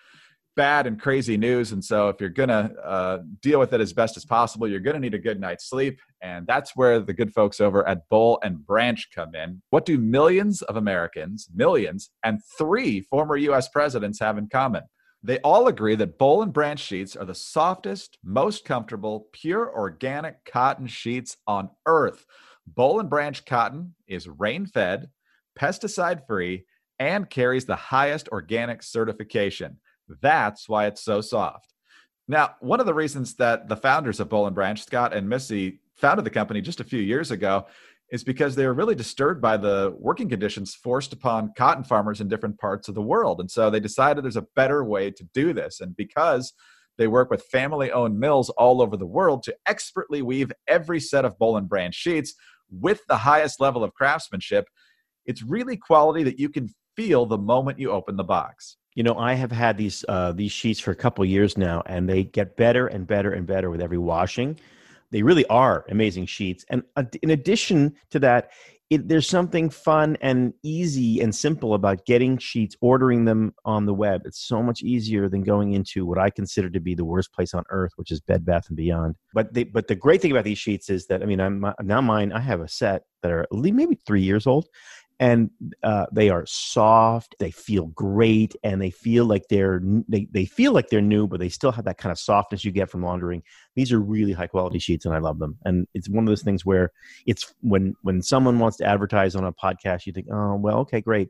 bad 0.57 0.87
and 0.87 0.99
crazy 0.99 1.37
news. 1.37 1.71
And 1.71 1.81
so, 1.81 2.09
if 2.09 2.19
you're 2.19 2.29
going 2.29 2.49
to 2.49 2.73
uh, 2.83 3.19
deal 3.41 3.59
with 3.59 3.71
it 3.71 3.79
as 3.79 3.93
best 3.93 4.17
as 4.17 4.25
possible, 4.25 4.67
you're 4.67 4.81
going 4.81 4.95
to 4.95 4.99
need 4.99 5.13
a 5.13 5.19
good 5.19 5.39
night's 5.39 5.69
sleep. 5.69 6.01
And 6.21 6.45
that's 6.45 6.75
where 6.75 6.99
the 6.99 7.13
good 7.13 7.33
folks 7.33 7.61
over 7.61 7.87
at 7.87 8.09
Boll 8.09 8.39
and 8.43 8.65
Branch 8.65 9.07
come 9.15 9.35
in. 9.35 9.61
What 9.69 9.85
do 9.85 9.97
millions 9.97 10.61
of 10.63 10.75
Americans, 10.75 11.47
millions, 11.53 12.09
and 12.23 12.41
three 12.57 13.01
former 13.01 13.37
U.S. 13.37 13.69
presidents 13.69 14.19
have 14.19 14.37
in 14.37 14.49
common? 14.49 14.83
They 15.23 15.39
all 15.39 15.67
agree 15.67 15.95
that 15.95 16.17
Boll 16.17 16.41
and 16.41 16.51
Branch 16.51 16.79
sheets 16.79 17.15
are 17.15 17.25
the 17.25 17.35
softest, 17.35 18.17
most 18.23 18.65
comfortable, 18.65 19.27
pure 19.31 19.73
organic 19.73 20.43
cotton 20.45 20.87
sheets 20.87 21.37
on 21.47 21.69
earth. 21.85 22.25
Boll 22.65 22.99
and 22.99 23.09
Branch 23.09 23.45
cotton 23.45 23.95
is 24.07 24.27
rain 24.27 24.65
fed, 24.65 25.09
pesticide 25.57 26.27
free, 26.27 26.65
and 26.99 27.29
carries 27.29 27.65
the 27.65 27.75
highest 27.75 28.27
organic 28.29 28.83
certification. 28.83 29.77
That's 30.21 30.67
why 30.67 30.87
it's 30.87 31.03
so 31.03 31.21
soft. 31.21 31.73
Now, 32.27 32.55
one 32.59 32.79
of 32.79 32.85
the 32.85 32.93
reasons 32.93 33.35
that 33.35 33.69
the 33.69 33.77
founders 33.77 34.19
of 34.19 34.29
Boll 34.29 34.47
and 34.47 34.55
Branch, 34.55 34.81
Scott 34.81 35.13
and 35.13 35.29
Missy, 35.29 35.79
founded 35.95 36.25
the 36.25 36.29
company 36.29 36.61
just 36.61 36.79
a 36.79 36.83
few 36.83 37.01
years 37.01 37.31
ago 37.31 37.65
is 38.11 38.23
because 38.23 38.55
they 38.55 38.65
were 38.65 38.73
really 38.73 38.95
disturbed 38.95 39.41
by 39.41 39.57
the 39.57 39.93
working 39.97 40.29
conditions 40.29 40.75
forced 40.75 41.11
upon 41.11 41.51
cotton 41.57 41.83
farmers 41.83 42.21
in 42.21 42.27
different 42.27 42.57
parts 42.57 42.87
of 42.87 42.95
the 42.95 43.01
world. 43.01 43.39
And 43.39 43.51
so 43.51 43.69
they 43.69 43.79
decided 43.79 44.23
there's 44.23 44.37
a 44.37 44.47
better 44.55 44.83
way 44.83 45.11
to 45.11 45.23
do 45.33 45.53
this. 45.53 45.81
And 45.81 45.95
because 45.95 46.53
they 46.97 47.07
work 47.07 47.29
with 47.29 47.43
family 47.43 47.91
owned 47.91 48.19
mills 48.19 48.49
all 48.51 48.81
over 48.81 48.95
the 48.95 49.05
world 49.05 49.43
to 49.43 49.55
expertly 49.65 50.21
weave 50.21 50.51
every 50.67 50.99
set 50.99 51.25
of 51.25 51.37
Boll 51.37 51.57
and 51.57 51.67
Branch 51.67 51.93
sheets 51.93 52.33
with 52.69 53.01
the 53.07 53.17
highest 53.17 53.59
level 53.59 53.83
of 53.83 53.93
craftsmanship, 53.93 54.67
it's 55.25 55.43
really 55.43 55.75
quality 55.75 56.23
that 56.23 56.39
you 56.39 56.49
can 56.49 56.69
feel 56.95 57.25
the 57.25 57.37
moment 57.37 57.79
you 57.79 57.91
open 57.91 58.15
the 58.15 58.23
box 58.23 58.77
you 58.97 59.03
know 59.03 59.15
i 59.19 59.35
have 59.35 59.51
had 59.51 59.77
these 59.77 60.03
uh, 60.09 60.31
these 60.31 60.51
sheets 60.51 60.79
for 60.79 60.89
a 60.89 60.95
couple 60.95 61.23
years 61.23 61.55
now 61.55 61.83
and 61.85 62.09
they 62.09 62.23
get 62.23 62.57
better 62.57 62.87
and 62.87 63.05
better 63.05 63.31
and 63.31 63.45
better 63.45 63.69
with 63.69 63.79
every 63.79 63.99
washing. 63.99 64.59
They 65.11 65.21
really 65.21 65.45
are 65.45 65.85
amazing 65.87 66.25
sheets 66.25 66.65
and 66.69 66.83
in 67.21 67.29
addition 67.29 67.95
to 68.09 68.19
that 68.19 68.49
it, 68.89 69.07
there's 69.07 69.29
something 69.29 69.69
fun 69.69 70.17
and 70.21 70.53
easy 70.63 71.19
and 71.19 71.35
simple 71.35 71.73
about 71.73 72.05
getting 72.05 72.37
sheets 72.37 72.75
ordering 72.79 73.25
them 73.25 73.53
on 73.65 73.85
the 73.85 73.93
web. 73.93 74.21
It's 74.23 74.39
so 74.39 74.63
much 74.63 74.81
easier 74.81 75.27
than 75.29 75.43
going 75.43 75.73
into 75.73 76.05
what 76.05 76.17
i 76.17 76.31
consider 76.31 76.69
to 76.71 76.79
be 76.79 76.95
the 76.95 77.05
worst 77.05 77.31
place 77.31 77.53
on 77.53 77.63
earth 77.69 77.91
which 77.97 78.11
is 78.11 78.19
bed 78.19 78.43
bath 78.45 78.67
and 78.67 78.75
beyond. 78.75 79.15
But 79.31 79.53
but 79.71 79.87
the 79.87 79.95
great 79.95 80.23
thing 80.23 80.31
about 80.31 80.45
these 80.45 80.57
sheets 80.57 80.89
is 80.89 81.05
that 81.05 81.21
i 81.21 81.25
mean 81.25 81.39
i'm 81.39 81.63
now 81.83 82.01
mine 82.01 82.31
i 82.33 82.39
have 82.39 82.61
a 82.61 82.67
set 82.67 83.03
that 83.21 83.31
are 83.31 83.45
maybe 83.51 83.99
three 84.07 84.23
years 84.23 84.47
old 84.47 84.67
and 85.19 85.49
uh, 85.83 86.05
they 86.11 86.29
are 86.29 86.45
soft 86.45 87.35
they 87.39 87.49
feel 87.49 87.87
great 87.87 88.55
and 88.63 88.81
they 88.81 88.91
feel 88.91 89.25
like 89.25 89.47
they're 89.49 89.81
they, 90.07 90.27
they 90.31 90.45
feel 90.45 90.73
like 90.73 90.89
they're 90.89 91.01
new 91.01 91.27
but 91.27 91.39
they 91.39 91.49
still 91.49 91.71
have 91.71 91.85
that 91.85 91.97
kind 91.97 92.11
of 92.11 92.19
softness 92.19 92.63
you 92.63 92.71
get 92.71 92.89
from 92.89 93.03
laundering. 93.03 93.41
These 93.75 93.91
are 93.91 93.99
really 93.99 94.33
high 94.33 94.47
quality 94.47 94.79
sheets 94.79 95.05
and 95.05 95.15
i 95.15 95.19
love 95.19 95.39
them. 95.39 95.57
And 95.65 95.87
it's 95.93 96.09
one 96.09 96.23
of 96.23 96.27
those 96.27 96.43
things 96.43 96.65
where 96.65 96.91
it's 97.25 97.53
when 97.61 97.95
when 98.03 98.21
someone 98.21 98.59
wants 98.59 98.77
to 98.77 98.85
advertise 98.85 99.35
on 99.35 99.43
a 99.43 99.53
podcast 99.53 100.05
you 100.05 100.13
think 100.13 100.27
oh 100.31 100.55
well 100.55 100.79
okay 100.79 101.01
great. 101.01 101.29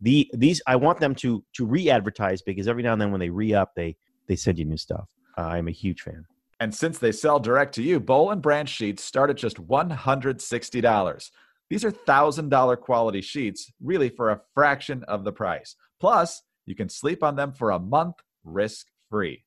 The 0.00 0.30
these 0.34 0.60
i 0.66 0.76
want 0.76 1.00
them 1.00 1.14
to 1.16 1.44
to 1.54 1.66
re-advertise 1.66 2.42
because 2.42 2.66
every 2.68 2.82
now 2.82 2.92
and 2.92 3.00
then 3.00 3.10
when 3.10 3.20
they 3.20 3.30
re-up 3.30 3.72
they 3.76 3.96
they 4.26 4.36
send 4.36 4.58
you 4.58 4.64
new 4.64 4.76
stuff. 4.76 5.08
Uh, 5.36 5.42
i'm 5.42 5.68
a 5.68 5.72
huge 5.72 6.02
fan. 6.02 6.24
And 6.60 6.74
since 6.74 6.98
they 6.98 7.12
sell 7.12 7.38
direct 7.38 7.74
to 7.76 7.82
you 7.82 8.00
boll 8.00 8.32
and 8.32 8.42
branch 8.42 8.68
sheets 8.68 9.04
start 9.04 9.30
at 9.30 9.36
just 9.36 9.64
$160 9.64 11.30
these 11.70 11.84
are 11.84 11.92
$1,000 11.92 12.80
quality 12.80 13.20
sheets, 13.20 13.70
really 13.80 14.08
for 14.08 14.30
a 14.30 14.40
fraction 14.54 15.04
of 15.04 15.24
the 15.24 15.32
price. 15.32 15.76
Plus, 16.00 16.42
you 16.66 16.74
can 16.74 16.88
sleep 16.88 17.22
on 17.22 17.36
them 17.36 17.52
for 17.52 17.70
a 17.70 17.78
month 17.78 18.16
risk 18.44 18.86
free. 19.10 19.44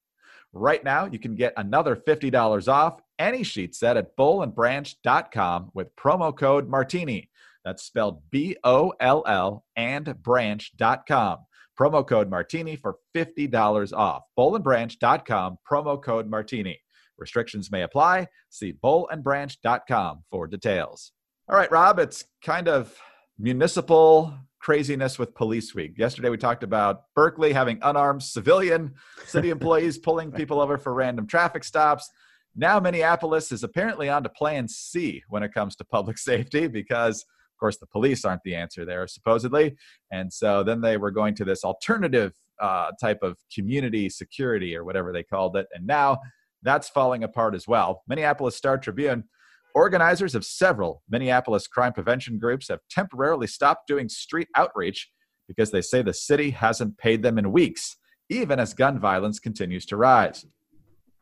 Right 0.54 0.84
now, 0.84 1.06
you 1.06 1.18
can 1.18 1.36
get 1.36 1.54
another 1.56 1.96
$50 1.96 2.68
off 2.68 3.02
any 3.18 3.44
sheet 3.44 3.74
set 3.76 3.98
at 3.98 4.18
bollandbranch.com 4.18 5.72
with 5.74 5.96
promo 5.96 6.36
code 6.38 6.68
Martini. 6.68 7.30
That's 7.64 7.84
spelled 7.84 8.30
B 8.30 8.58
O 8.64 8.94
L 9.00 9.24
L 9.28 9.66
and 9.76 10.16
branch.com. 10.22 11.38
Promo 11.80 12.06
code 12.06 12.30
Martini 12.30 12.76
for 12.76 12.98
$50 13.16 13.94
off. 13.94 14.24
Bollandbranch.com, 14.38 15.58
promo 15.70 16.04
code 16.04 16.30
Martini. 16.30 16.82
Restrictions 17.18 17.72
may 17.72 17.84
apply. 17.84 18.28
See 18.50 18.74
bollandbranch.com 18.74 20.24
for 20.30 20.48
details. 20.48 21.14
All 21.52 21.58
right, 21.58 21.70
Rob, 21.70 22.00
it's 22.00 22.24
kind 22.42 22.70
of 22.70 22.98
municipal 23.38 24.34
craziness 24.62 25.20
with 25.20 25.36
Police 25.36 25.76
Week. 25.76 25.98
Yesterday 25.98 26.30
we 26.30 26.38
talked 26.38 26.64
about 26.64 27.02
Berkeley 27.14 27.52
having 27.52 27.78
unarmed 27.82 28.24
civilian 28.24 28.94
city 29.26 29.50
employees 29.58 29.98
pulling 29.98 30.32
people 30.32 30.62
over 30.62 30.78
for 30.78 30.94
random 30.94 31.28
traffic 31.28 31.66
stops. 31.66 32.10
Now 32.56 32.80
Minneapolis 32.80 33.52
is 33.52 33.66
apparently 33.66 34.08
on 34.08 34.24
to 34.24 34.30
plan 34.30 34.70
C 34.70 35.24
when 35.28 35.44
it 35.44 35.54
comes 35.54 35.76
to 35.76 35.84
public 35.84 36.18
safety 36.18 36.68
because 36.68 37.24
of 37.24 37.60
course 37.60 37.76
the 37.76 37.88
police 37.88 38.24
aren't 38.24 38.44
the 38.44 38.56
answer 38.56 38.86
there 38.86 39.06
supposedly. 39.06 39.76
And 40.10 40.32
so 40.32 40.64
then 40.64 40.80
they 40.80 40.96
were 40.96 41.12
going 41.12 41.36
to 41.36 41.44
this 41.44 41.66
alternative 41.66 42.32
uh, 42.62 42.92
type 43.02 43.24
of 43.24 43.38
community 43.54 44.08
security 44.08 44.74
or 44.74 44.86
whatever 44.86 45.12
they 45.12 45.24
called 45.24 45.58
it. 45.58 45.68
And 45.74 45.86
now 45.86 46.20
that's 46.64 46.88
falling 46.88 47.26
apart 47.26 47.56
as 47.56 47.68
well. 47.68 48.04
Minneapolis 48.08 48.56
Star 48.56 48.78
Tribune 48.78 49.26
Organizers 49.74 50.36
of 50.36 50.44
several 50.44 51.02
Minneapolis 51.10 51.68
crime 51.68 51.94
prevention 51.94 52.38
groups 52.38 52.68
have 52.68 52.80
temporarily 52.90 53.48
stopped 53.48 53.88
doing 53.88 54.10
street 54.10 54.50
outreach 54.56 55.10
because 55.48 55.72
they 55.72 55.82
say 55.82 56.02
the 56.02 56.14
city 56.14 56.52
hasn't 56.52 56.98
paid 56.98 57.24
them 57.24 57.38
in 57.38 57.52
weeks, 57.52 57.98
even 58.30 58.60
as 58.60 58.74
gun 58.74 59.00
violence 59.00 59.40
continues 59.40 59.86
to 59.88 59.98
rise. 59.98 60.46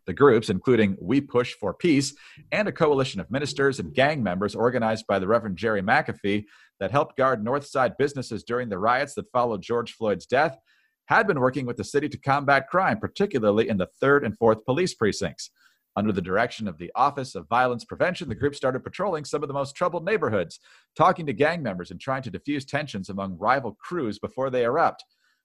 The 0.08 0.14
groups, 0.14 0.50
including 0.50 0.98
We 1.00 1.22
Push 1.22 1.54
for 1.54 1.74
Peace 1.74 2.16
and 2.52 2.68
a 2.68 2.72
coalition 2.72 3.20
of 3.20 3.30
ministers 3.30 3.80
and 3.80 3.94
gang 3.94 4.24
members 4.24 4.56
organized 4.56 5.06
by 5.08 5.20
the 5.20 5.28
Reverend 5.28 5.58
Jerry 5.58 5.84
McAfee 5.84 6.46
that 6.80 6.92
helped 6.92 7.18
guard 7.18 7.46
Northside 7.46 7.98
businesses 8.00 8.44
during 8.44 8.70
the 8.70 8.80
riots 8.80 9.14
that 9.16 9.32
followed 9.32 9.62
George 9.62 9.94
Floyd's 9.94 10.26
death, 10.26 10.58
had 11.06 11.28
been 11.28 11.40
working 11.40 11.66
with 11.66 11.78
the 11.78 11.84
city 11.84 12.10
to 12.10 12.18
combat 12.18 12.68
crime, 12.70 13.00
particularly 13.00 13.70
in 13.70 13.78
the 13.78 13.90
3rd 14.02 14.26
and 14.26 14.40
4th 14.40 14.66
police 14.66 14.96
precincts. 14.96 15.52
Under 16.00 16.14
the 16.14 16.22
direction 16.22 16.70
of 16.70 16.78
the 16.78 16.94
Office 16.96 17.36
of 17.36 17.50
Violence 17.50 17.84
Prevention, 17.84 18.30
the 18.30 18.36
group 18.36 18.56
started 18.56 18.86
patrolling 18.86 19.26
some 19.26 19.44
of 19.44 19.50
the 19.50 19.54
most 19.54 19.76
troubled 19.76 20.06
neighborhoods, 20.06 20.62
talking 20.96 21.26
to 21.26 21.34
gang 21.34 21.62
members 21.62 21.92
and 21.92 22.00
trying 22.00 22.22
to 22.22 22.32
diffuse 22.32 22.64
tensions 22.64 23.10
among 23.10 23.38
rival 23.38 23.78
crews 23.84 24.18
before 24.18 24.50
they 24.50 24.64
erupt. 24.64 25.04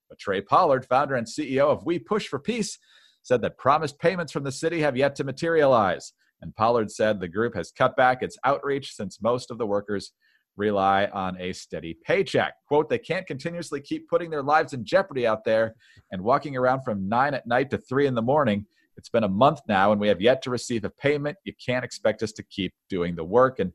But 0.08 0.20
Trey 0.20 0.40
Pollard, 0.40 0.86
founder 0.86 1.16
and 1.16 1.26
CEO 1.26 1.66
of 1.66 1.84
We 1.84 1.98
Push 1.98 2.28
for 2.28 2.38
Peace, 2.38 2.78
said 3.24 3.42
that 3.42 3.58
promised 3.58 3.98
payments 3.98 4.30
from 4.30 4.44
the 4.44 4.52
city 4.52 4.78
have 4.78 4.96
yet 4.96 5.16
to 5.16 5.24
materialize. 5.24 6.12
And 6.40 6.54
Pollard 6.54 6.92
said 6.92 7.18
the 7.18 7.26
group 7.26 7.56
has 7.56 7.72
cut 7.72 7.96
back 7.96 8.22
its 8.22 8.38
outreach 8.44 8.94
since 8.94 9.20
most 9.20 9.50
of 9.50 9.58
the 9.58 9.66
workers 9.66 10.12
rely 10.56 11.06
on 11.06 11.36
a 11.40 11.52
steady 11.52 11.98
paycheck. 12.06 12.54
Quote, 12.68 12.88
they 12.88 12.98
can't 13.00 13.26
continuously 13.26 13.80
keep 13.80 14.08
putting 14.08 14.30
their 14.30 14.44
lives 14.44 14.72
in 14.72 14.84
jeopardy 14.84 15.26
out 15.26 15.42
there 15.44 15.74
and 16.12 16.22
walking 16.22 16.56
around 16.56 16.82
from 16.82 17.08
nine 17.08 17.34
at 17.34 17.48
night 17.48 17.70
to 17.70 17.78
three 17.78 18.06
in 18.06 18.14
the 18.14 18.22
morning 18.22 18.66
it's 18.96 19.08
been 19.08 19.24
a 19.24 19.28
month 19.28 19.60
now, 19.68 19.92
and 19.92 20.00
we 20.00 20.08
have 20.08 20.20
yet 20.20 20.42
to 20.42 20.50
receive 20.50 20.84
a 20.84 20.90
payment. 20.90 21.36
You 21.44 21.52
can't 21.64 21.84
expect 21.84 22.22
us 22.22 22.32
to 22.32 22.42
keep 22.42 22.72
doing 22.88 23.14
the 23.14 23.24
work. 23.24 23.58
And 23.58 23.72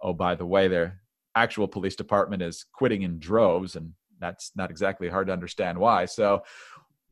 oh, 0.00 0.12
by 0.12 0.34
the 0.34 0.46
way, 0.46 0.68
their 0.68 1.00
actual 1.34 1.68
police 1.68 1.96
department 1.96 2.42
is 2.42 2.66
quitting 2.72 3.02
in 3.02 3.18
droves, 3.18 3.76
and 3.76 3.92
that's 4.18 4.52
not 4.54 4.70
exactly 4.70 5.08
hard 5.08 5.26
to 5.28 5.32
understand 5.32 5.78
why. 5.78 6.06
So, 6.06 6.42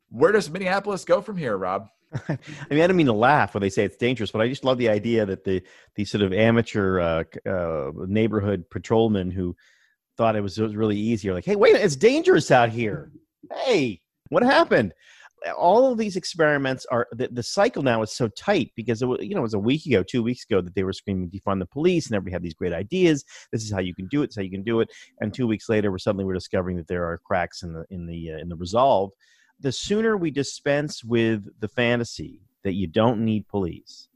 where 0.09 0.31
does 0.31 0.49
Minneapolis 0.49 1.05
go 1.05 1.21
from 1.21 1.37
here, 1.37 1.57
Rob? 1.57 1.87
I 2.27 2.37
mean, 2.69 2.81
I 2.81 2.87
don't 2.87 2.97
mean 2.97 3.05
to 3.05 3.13
laugh 3.13 3.53
when 3.53 3.61
they 3.61 3.69
say 3.69 3.85
it's 3.85 3.95
dangerous, 3.95 4.31
but 4.31 4.41
I 4.41 4.49
just 4.49 4.65
love 4.65 4.77
the 4.77 4.89
idea 4.89 5.25
that 5.25 5.43
the 5.45 5.63
the 5.95 6.05
sort 6.05 6.23
of 6.23 6.33
amateur 6.33 6.99
uh, 6.99 7.23
uh, 7.49 7.91
neighborhood 8.07 8.69
patrolman 8.69 9.31
who 9.31 9.55
thought 10.17 10.35
it 10.35 10.41
was, 10.41 10.57
it 10.57 10.63
was 10.63 10.75
really 10.75 10.97
easy 10.97 11.29
are 11.29 11.33
like, 11.33 11.45
"Hey, 11.45 11.55
wait, 11.55 11.75
it's 11.75 11.95
dangerous 11.95 12.51
out 12.51 12.69
here. 12.69 13.11
Hey, 13.65 14.01
what 14.29 14.43
happened?" 14.43 14.93
All 15.57 15.91
of 15.91 15.97
these 15.97 16.15
experiments 16.15 16.85
are 16.91 17.07
the, 17.11 17.27
the 17.31 17.43
cycle 17.43 17.83
now 17.83 18.01
is 18.01 18.11
so 18.11 18.27
tight 18.29 18.71
because 18.75 19.01
it 19.01 19.07
was, 19.07 19.19
you 19.21 19.33
know 19.33 19.39
it 19.39 19.43
was 19.43 19.53
a 19.53 19.59
week 19.59 19.85
ago 19.85 20.03
two 20.03 20.21
weeks 20.21 20.45
ago 20.45 20.61
that 20.61 20.75
they 20.75 20.83
were 20.83 20.93
screaming 20.93 21.29
defund 21.29 21.59
the 21.59 21.65
police 21.65 22.07
and 22.07 22.15
everybody 22.15 22.33
had 22.33 22.43
these 22.43 22.53
great 22.53 22.73
ideas. 22.73 23.25
This 23.51 23.63
is 23.63 23.71
how 23.71 23.79
you 23.79 23.95
can 23.95 24.07
do 24.07 24.21
it 24.21 24.27
this 24.27 24.33
is 24.33 24.37
how 24.37 24.43
you 24.43 24.51
can 24.51 24.63
do 24.63 24.79
it 24.81 24.89
and 25.19 25.33
two 25.33 25.47
weeks 25.47 25.69
later 25.69 25.91
we're 25.91 25.97
suddenly 25.97 26.25
we're 26.25 26.33
discovering 26.33 26.77
that 26.77 26.87
there 26.87 27.05
are 27.05 27.17
cracks 27.17 27.63
in 27.63 27.73
the 27.73 27.85
in 27.89 28.05
the 28.05 28.33
uh, 28.33 28.37
in 28.37 28.49
the 28.49 28.55
resolve. 28.55 29.11
The 29.59 29.71
sooner 29.71 30.17
we 30.17 30.31
dispense 30.31 31.03
with 31.03 31.47
the 31.59 31.67
fantasy 31.67 32.41
that 32.63 32.73
you 32.73 32.87
don't 32.87 33.23
need 33.23 33.47
police 33.47 34.07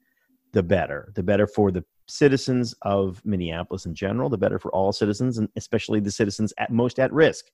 the 0.52 0.64
better. 0.64 1.12
The 1.16 1.24
better 1.24 1.48
for 1.48 1.72
the 1.72 1.84
citizens 2.08 2.76
of 2.84 3.22
minneapolis 3.26 3.86
in 3.86 3.96
general 3.96 4.30
the 4.30 4.38
better 4.38 4.60
for 4.60 4.72
all 4.72 4.92
citizens 4.92 5.38
and 5.38 5.50
especially 5.56 6.00
the 6.00 6.12
citizens 6.12 6.54
at 6.58 6.72
most 6.72 7.00
at 7.00 7.12
risk 7.12 7.46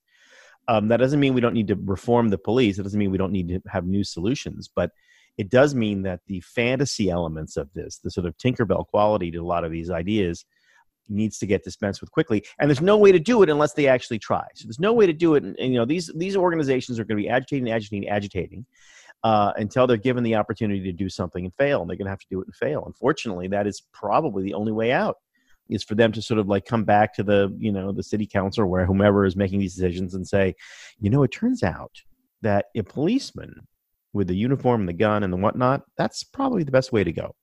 um, 0.68 0.88
that 0.88 0.98
doesn't 0.98 1.20
mean 1.20 1.34
we 1.34 1.40
don't 1.40 1.54
need 1.54 1.68
to 1.68 1.76
reform 1.76 2.28
the 2.28 2.38
police. 2.38 2.78
It 2.78 2.82
doesn't 2.82 2.98
mean 2.98 3.10
we 3.10 3.18
don't 3.18 3.32
need 3.32 3.48
to 3.48 3.60
have 3.68 3.86
new 3.86 4.04
solutions, 4.04 4.70
but 4.74 4.90
it 5.38 5.50
does 5.50 5.74
mean 5.74 6.02
that 6.02 6.20
the 6.26 6.40
fantasy 6.40 7.10
elements 7.10 7.56
of 7.56 7.72
this, 7.74 7.98
the 7.98 8.10
sort 8.10 8.26
of 8.26 8.36
Tinkerbell 8.36 8.86
quality 8.86 9.30
to 9.30 9.38
a 9.38 9.46
lot 9.46 9.64
of 9.64 9.72
these 9.72 9.90
ideas, 9.90 10.44
needs 11.08 11.38
to 11.38 11.46
get 11.46 11.64
dispensed 11.64 12.00
with 12.00 12.10
quickly. 12.12 12.44
And 12.58 12.70
there's 12.70 12.80
no 12.80 12.96
way 12.96 13.12
to 13.12 13.18
do 13.18 13.42
it 13.42 13.50
unless 13.50 13.72
they 13.72 13.88
actually 13.88 14.18
try. 14.18 14.44
So 14.54 14.66
there's 14.66 14.78
no 14.78 14.92
way 14.92 15.06
to 15.06 15.12
do 15.12 15.34
it. 15.34 15.42
And, 15.42 15.56
and 15.58 15.72
you 15.72 15.78
know, 15.78 15.84
these 15.84 16.10
these 16.14 16.36
organizations 16.36 16.98
are 16.98 17.04
going 17.04 17.18
to 17.18 17.22
be 17.22 17.28
agitating, 17.28 17.70
agitating, 17.70 18.08
agitating. 18.08 18.66
Uh, 19.24 19.52
until 19.54 19.86
they're 19.86 19.96
given 19.96 20.24
the 20.24 20.34
opportunity 20.34 20.82
to 20.82 20.90
do 20.90 21.08
something 21.08 21.44
and 21.44 21.54
fail, 21.54 21.80
and 21.80 21.88
they're 21.88 21.96
going 21.96 22.06
to 22.06 22.10
have 22.10 22.18
to 22.18 22.26
do 22.28 22.40
it 22.40 22.46
and 22.48 22.56
fail. 22.56 22.82
Unfortunately, 22.86 23.46
that 23.46 23.68
is 23.68 23.82
probably 23.92 24.42
the 24.42 24.52
only 24.52 24.72
way 24.72 24.90
out 24.90 25.18
is 25.68 25.82
for 25.82 25.94
them 25.94 26.12
to 26.12 26.22
sort 26.22 26.38
of 26.38 26.48
like 26.48 26.64
come 26.64 26.84
back 26.84 27.14
to 27.14 27.22
the 27.22 27.54
you 27.58 27.72
know 27.72 27.92
the 27.92 28.02
city 28.02 28.26
council 28.26 28.66
where 28.66 28.86
whomever 28.86 29.24
is 29.24 29.36
making 29.36 29.58
these 29.58 29.74
decisions 29.74 30.14
and 30.14 30.26
say 30.26 30.54
you 31.00 31.10
know 31.10 31.22
it 31.22 31.32
turns 31.32 31.62
out 31.62 31.92
that 32.42 32.66
a 32.74 32.82
policeman 32.82 33.66
with 34.12 34.28
the 34.28 34.36
uniform 34.36 34.82
and 34.82 34.88
the 34.88 34.92
gun 34.92 35.22
and 35.22 35.32
the 35.32 35.36
whatnot 35.36 35.82
that's 35.96 36.22
probably 36.24 36.62
the 36.62 36.72
best 36.72 36.92
way 36.92 37.04
to 37.04 37.12
go. 37.12 37.34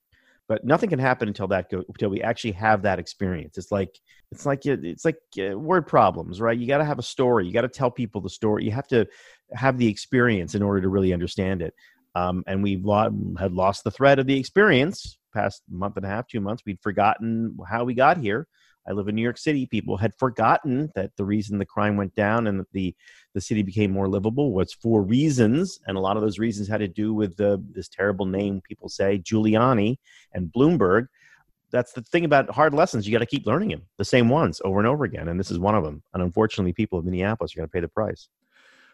But 0.48 0.66
nothing 0.66 0.90
can 0.90 0.98
happen 0.98 1.28
until 1.28 1.48
that 1.50 1.70
go 1.70 1.84
until 1.88 2.10
we 2.10 2.24
actually 2.24 2.54
have 2.54 2.82
that 2.82 2.98
experience. 2.98 3.58
It's 3.58 3.72
like 3.72 4.00
it's 4.32 4.48
like 4.48 4.66
it's 4.66 5.06
like 5.06 5.18
uh, 5.40 5.58
word 5.58 5.86
problems 5.86 6.42
right? 6.42 6.58
You 6.58 6.68
got 6.68 6.80
to 6.80 6.86
have 6.86 7.00
a 7.00 7.04
story. 7.04 7.46
You 7.46 7.54
got 7.54 7.62
to 7.62 7.70
tell 7.70 7.92
people 7.92 8.20
the 8.20 8.32
story. 8.32 8.66
You 8.66 8.72
have 8.72 8.88
to 8.88 9.08
have 9.54 9.78
the 9.78 9.88
experience 9.88 10.56
in 10.56 10.64
order 10.64 10.82
to 10.82 10.90
really 10.90 11.14
understand 11.14 11.62
it. 11.62 11.76
Um, 12.16 12.44
and 12.48 12.64
we 12.64 12.84
had 13.40 13.54
lost 13.54 13.84
the 13.84 13.92
thread 13.92 14.18
of 14.18 14.26
the 14.26 14.40
experience 14.40 15.19
past 15.34 15.64
month 15.70 15.98
and 15.98 16.06
a 16.06 16.10
half, 16.10 16.28
two 16.28 16.42
months, 16.42 16.64
we'd 16.66 16.82
forgotten 16.82 17.58
how 17.68 17.84
we 17.84 17.94
got 17.94 18.18
here. 18.18 18.48
I 18.88 18.94
live 18.94 19.08
in 19.08 19.16
New 19.16 19.22
York 19.22 19.38
City. 19.38 19.68
People 19.68 19.98
had 19.98 20.16
forgotten 20.16 20.90
that 20.96 21.12
the 21.16 21.26
reason 21.26 21.60
the 21.60 21.66
crime 21.66 21.96
went 21.96 22.16
down 22.16 22.48
and 22.48 22.60
that 22.60 22.72
the 22.72 22.96
the 23.36 23.42
city 23.42 23.62
became 23.62 23.92
more 23.92 24.08
livable 24.08 24.52
was 24.52 24.74
for 24.74 25.04
reasons, 25.04 25.80
and 25.86 25.96
a 25.96 26.00
lot 26.00 26.18
of 26.18 26.24
those 26.24 26.40
reasons 26.40 26.68
had 26.68 26.80
to 26.80 26.88
do 26.88 27.14
with 27.14 27.38
the 27.38 27.64
this 27.72 27.88
terrible 27.88 28.26
name 28.26 28.62
people 28.62 28.90
say 28.90 29.20
Giuliani 29.20 29.98
and 30.34 30.52
Bloomberg. 30.52 31.08
That's 31.72 31.94
the 31.94 32.02
thing 32.02 32.26
about 32.26 32.50
hard 32.50 32.74
lessons. 32.74 33.06
You 33.06 33.12
got 33.12 33.20
to 33.20 33.28
keep 33.28 33.46
learning 33.46 33.70
them, 33.70 33.84
the 34.00 34.06
same 34.06 34.28
ones 34.28 34.60
over 34.66 34.80
and 34.80 34.88
over 34.88 35.04
again, 35.04 35.28
and 35.28 35.40
this 35.40 35.52
is 35.52 35.60
one 35.60 35.76
of 35.76 35.84
them. 35.84 36.02
And 36.14 36.24
unfortunately, 36.24 36.74
people 36.74 36.98
of 36.98 37.06
Minneapolis 37.06 37.54
are 37.54 37.58
going 37.58 37.70
to 37.70 37.72
pay 37.72 37.82
the 37.82 37.88
price. 37.88 38.28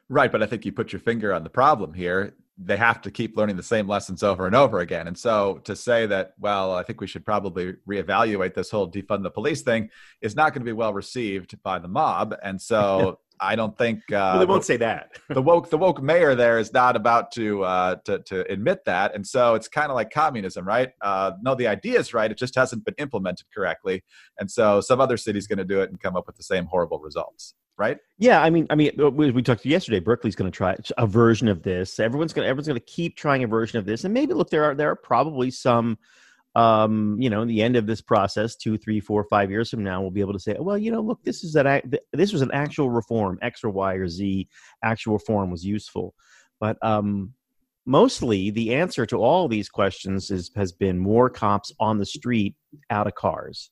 Right, 0.10 0.32
but 0.32 0.44
I 0.44 0.46
think 0.46 0.66
you 0.66 0.74
put 0.74 0.92
your 0.92 1.00
finger 1.00 1.34
on 1.34 1.44
the 1.44 1.50
problem 1.50 1.94
here 1.94 2.34
they 2.58 2.78
have 2.78 3.02
to 3.02 3.12
keep 3.12 3.36
learning 3.36 3.58
the 3.58 3.64
same 3.64 3.88
lessons 3.88 4.24
over 4.24 4.46
and 4.46 4.56
over 4.56 4.80
again. 4.80 5.08
And 5.08 5.18
so 5.18 5.60
to 5.66 5.76
say 5.76 6.06
that, 6.06 6.34
well, 6.40 6.74
I 6.74 6.84
think 6.84 7.02
we 7.02 7.08
should 7.08 7.26
probably 7.26 7.74
reevaluate 7.88 8.54
this 8.54 8.72
whole 8.72 8.90
defund 8.90 9.24
the 9.24 9.32
police 9.32 9.62
thing 9.62 9.90
is 10.22 10.36
not 10.36 10.54
going 10.54 10.62
to 10.62 10.66
be 10.66 10.74
well 10.74 10.94
received 10.94 11.62
by 11.64 11.80
the 11.80 11.90
mob. 11.90 12.34
And 12.42 12.62
so 12.62 13.20
I 13.40 13.56
don't 13.56 13.78
think 13.78 14.00
uh, 14.12 14.32
well, 14.34 14.40
they 14.40 14.46
won't 14.46 14.64
say 14.64 14.78
that. 14.78 15.12
the 15.30 15.42
woke 15.42 15.70
the 15.70 15.78
woke 15.78 16.02
mayor 16.02 16.36
there 16.36 16.58
is 16.58 16.72
not 16.72 16.96
about 16.96 17.32
to 17.34 17.64
uh, 17.64 17.96
to 18.06 18.20
to 18.20 18.50
admit 18.52 18.86
that, 18.86 19.14
and 19.14 19.26
so 19.26 19.56
it's 19.56 19.68
kind 19.68 19.90
of 19.90 19.96
like 19.96 20.10
communism, 20.10 20.66
right? 20.66 20.92
Uh, 21.02 21.34
no, 21.42 21.56
the 21.56 21.68
idea 21.68 22.00
is 22.00 22.14
right; 22.14 22.32
it 22.32 22.38
just 22.38 22.56
hasn't 22.56 22.86
been 22.86 22.96
implemented 22.98 23.46
correctly, 23.54 24.04
and 24.40 24.50
so 24.50 24.82
some 24.82 25.02
other 25.02 25.18
city's 25.18 25.48
going 25.48 25.58
to 25.58 25.66
do 25.66 25.82
it 25.82 25.90
and 25.90 26.00
come 26.00 26.16
up 26.16 26.28
with 26.28 26.38
the 26.38 26.44
same 26.44 26.66
horrible 26.66 27.00
results. 27.00 27.56
Right? 27.78 27.98
Yeah, 28.18 28.42
I 28.42 28.50
mean, 28.50 28.68
I 28.70 28.76
mean, 28.76 28.92
uh, 29.00 29.10
we, 29.10 29.42
talked 29.42 29.66
yesterday. 29.66 30.00
Berkeley's 30.00 30.36
going 30.36 30.52
to 30.52 30.56
try 30.56 30.76
a 30.98 31.06
version 31.06 31.48
of 31.48 31.64
this. 31.64 32.00
Everyone's 32.00 32.34
going 32.34 32.46
to 32.46 32.50
everyone's 32.50 32.68
going 32.68 32.80
to 32.80 32.86
keep 32.86 33.16
trying 33.18 33.44
a 33.44 33.48
version 33.48 33.80
of 33.80 33.86
this, 33.86 34.04
and 34.04 34.14
maybe 34.14 34.34
look, 34.34 34.50
there 34.50 34.64
are 34.64 34.76
there 34.76 34.90
are 34.90 34.96
probably 34.96 35.52
some, 35.52 35.98
um, 36.56 37.18
you 37.20 37.30
know, 37.30 37.44
the 37.46 37.62
end 37.62 37.76
of 37.76 37.88
this 37.88 38.02
process, 38.02 38.56
two, 38.56 38.78
three, 38.78 39.00
four, 39.00 39.26
five 39.26 39.52
years 39.52 39.70
from 39.70 39.84
now, 39.84 40.02
we'll 40.02 40.12
be 40.12 40.22
able 40.22 40.34
to 40.34 40.40
say, 40.40 40.56
well, 40.60 40.78
you 40.78 40.92
know, 40.92 41.02
look, 41.02 41.24
this 41.24 41.44
is 41.44 41.54
that 41.54 41.84
this 42.14 42.32
was 42.32 42.42
an 42.42 42.52
actual 42.54 42.90
reform, 42.90 43.38
X 43.42 43.64
or 43.64 43.70
Y 43.70 43.96
or 43.96 44.08
Z, 44.08 44.48
actual 44.84 45.14
reform 45.14 45.52
was 45.52 45.66
useful, 45.66 46.14
but 46.60 46.78
um, 46.82 47.34
mostly 47.86 48.50
the 48.52 48.74
answer 48.74 49.06
to 49.06 49.18
all 49.18 49.48
these 49.48 49.70
questions 49.70 50.32
is 50.32 50.52
has 50.56 50.72
been 50.72 50.98
more 50.98 51.30
cops 51.30 51.74
on 51.80 52.00
the 52.00 52.06
street 52.06 52.56
out 52.90 53.08
of 53.08 53.16
cars 53.16 53.70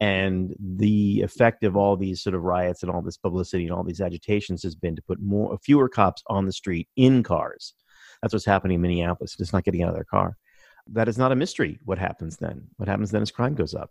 and 0.00 0.54
the 0.58 1.20
effect 1.22 1.64
of 1.64 1.76
all 1.76 1.96
these 1.96 2.22
sort 2.22 2.34
of 2.34 2.42
riots 2.42 2.82
and 2.82 2.90
all 2.90 3.02
this 3.02 3.16
publicity 3.16 3.64
and 3.64 3.72
all 3.72 3.84
these 3.84 4.00
agitations 4.00 4.62
has 4.62 4.74
been 4.74 4.96
to 4.96 5.02
put 5.02 5.20
more 5.20 5.56
fewer 5.62 5.88
cops 5.88 6.22
on 6.26 6.46
the 6.46 6.52
street 6.52 6.88
in 6.96 7.22
cars. 7.22 7.74
That's 8.20 8.34
what's 8.34 8.44
happening 8.44 8.76
in 8.76 8.80
minneapolis. 8.80 9.36
Just 9.36 9.52
not 9.52 9.64
getting 9.64 9.82
out 9.82 9.90
of 9.90 9.94
their 9.94 10.04
car. 10.04 10.36
That 10.86 11.08
is 11.08 11.16
not 11.16 11.32
a 11.32 11.36
mystery 11.36 11.78
what 11.84 11.98
happens 11.98 12.36
then. 12.36 12.66
What 12.76 12.88
happens 12.88 13.10
then 13.10 13.22
is 13.22 13.30
crime 13.30 13.54
goes 13.54 13.74
up 13.74 13.90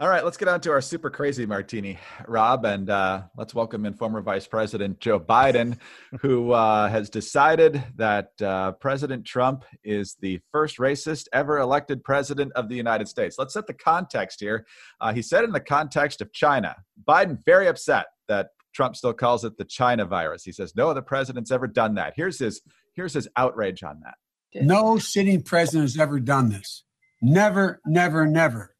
all 0.00 0.08
right, 0.08 0.24
let's 0.24 0.36
get 0.36 0.46
on 0.46 0.60
to 0.60 0.70
our 0.70 0.80
super 0.80 1.10
crazy 1.10 1.44
martini, 1.44 1.98
Rob, 2.28 2.64
and 2.64 2.88
uh, 2.88 3.22
let's 3.36 3.52
welcome 3.52 3.84
in 3.84 3.94
former 3.94 4.20
Vice 4.20 4.46
President 4.46 5.00
Joe 5.00 5.18
Biden, 5.18 5.76
who 6.20 6.52
uh, 6.52 6.88
has 6.88 7.10
decided 7.10 7.82
that 7.96 8.30
uh, 8.40 8.72
President 8.72 9.24
Trump 9.24 9.64
is 9.82 10.16
the 10.20 10.38
first 10.52 10.78
racist 10.78 11.24
ever 11.32 11.58
elected 11.58 12.04
president 12.04 12.52
of 12.52 12.68
the 12.68 12.76
United 12.76 13.08
States. 13.08 13.34
Let's 13.40 13.54
set 13.54 13.66
the 13.66 13.74
context 13.74 14.38
here. 14.38 14.66
Uh, 15.00 15.12
he 15.12 15.20
said 15.20 15.42
in 15.42 15.50
the 15.50 15.58
context 15.58 16.20
of 16.20 16.32
China, 16.32 16.76
Biden 17.04 17.36
very 17.44 17.66
upset 17.66 18.06
that 18.28 18.50
Trump 18.72 18.94
still 18.94 19.12
calls 19.12 19.44
it 19.44 19.58
the 19.58 19.64
China 19.64 20.04
virus. 20.04 20.44
He 20.44 20.52
says 20.52 20.76
no 20.76 20.88
other 20.90 21.02
president's 21.02 21.50
ever 21.50 21.66
done 21.66 21.96
that. 21.96 22.12
Here's 22.14 22.38
his 22.38 22.62
here's 22.94 23.14
his 23.14 23.26
outrage 23.34 23.82
on 23.82 23.98
that. 24.04 24.14
No 24.62 24.98
sitting 24.98 25.42
president 25.42 25.90
has 25.90 25.98
ever 25.98 26.20
done 26.20 26.50
this. 26.50 26.84
Never, 27.20 27.80
never, 27.84 28.26
never. 28.26 28.76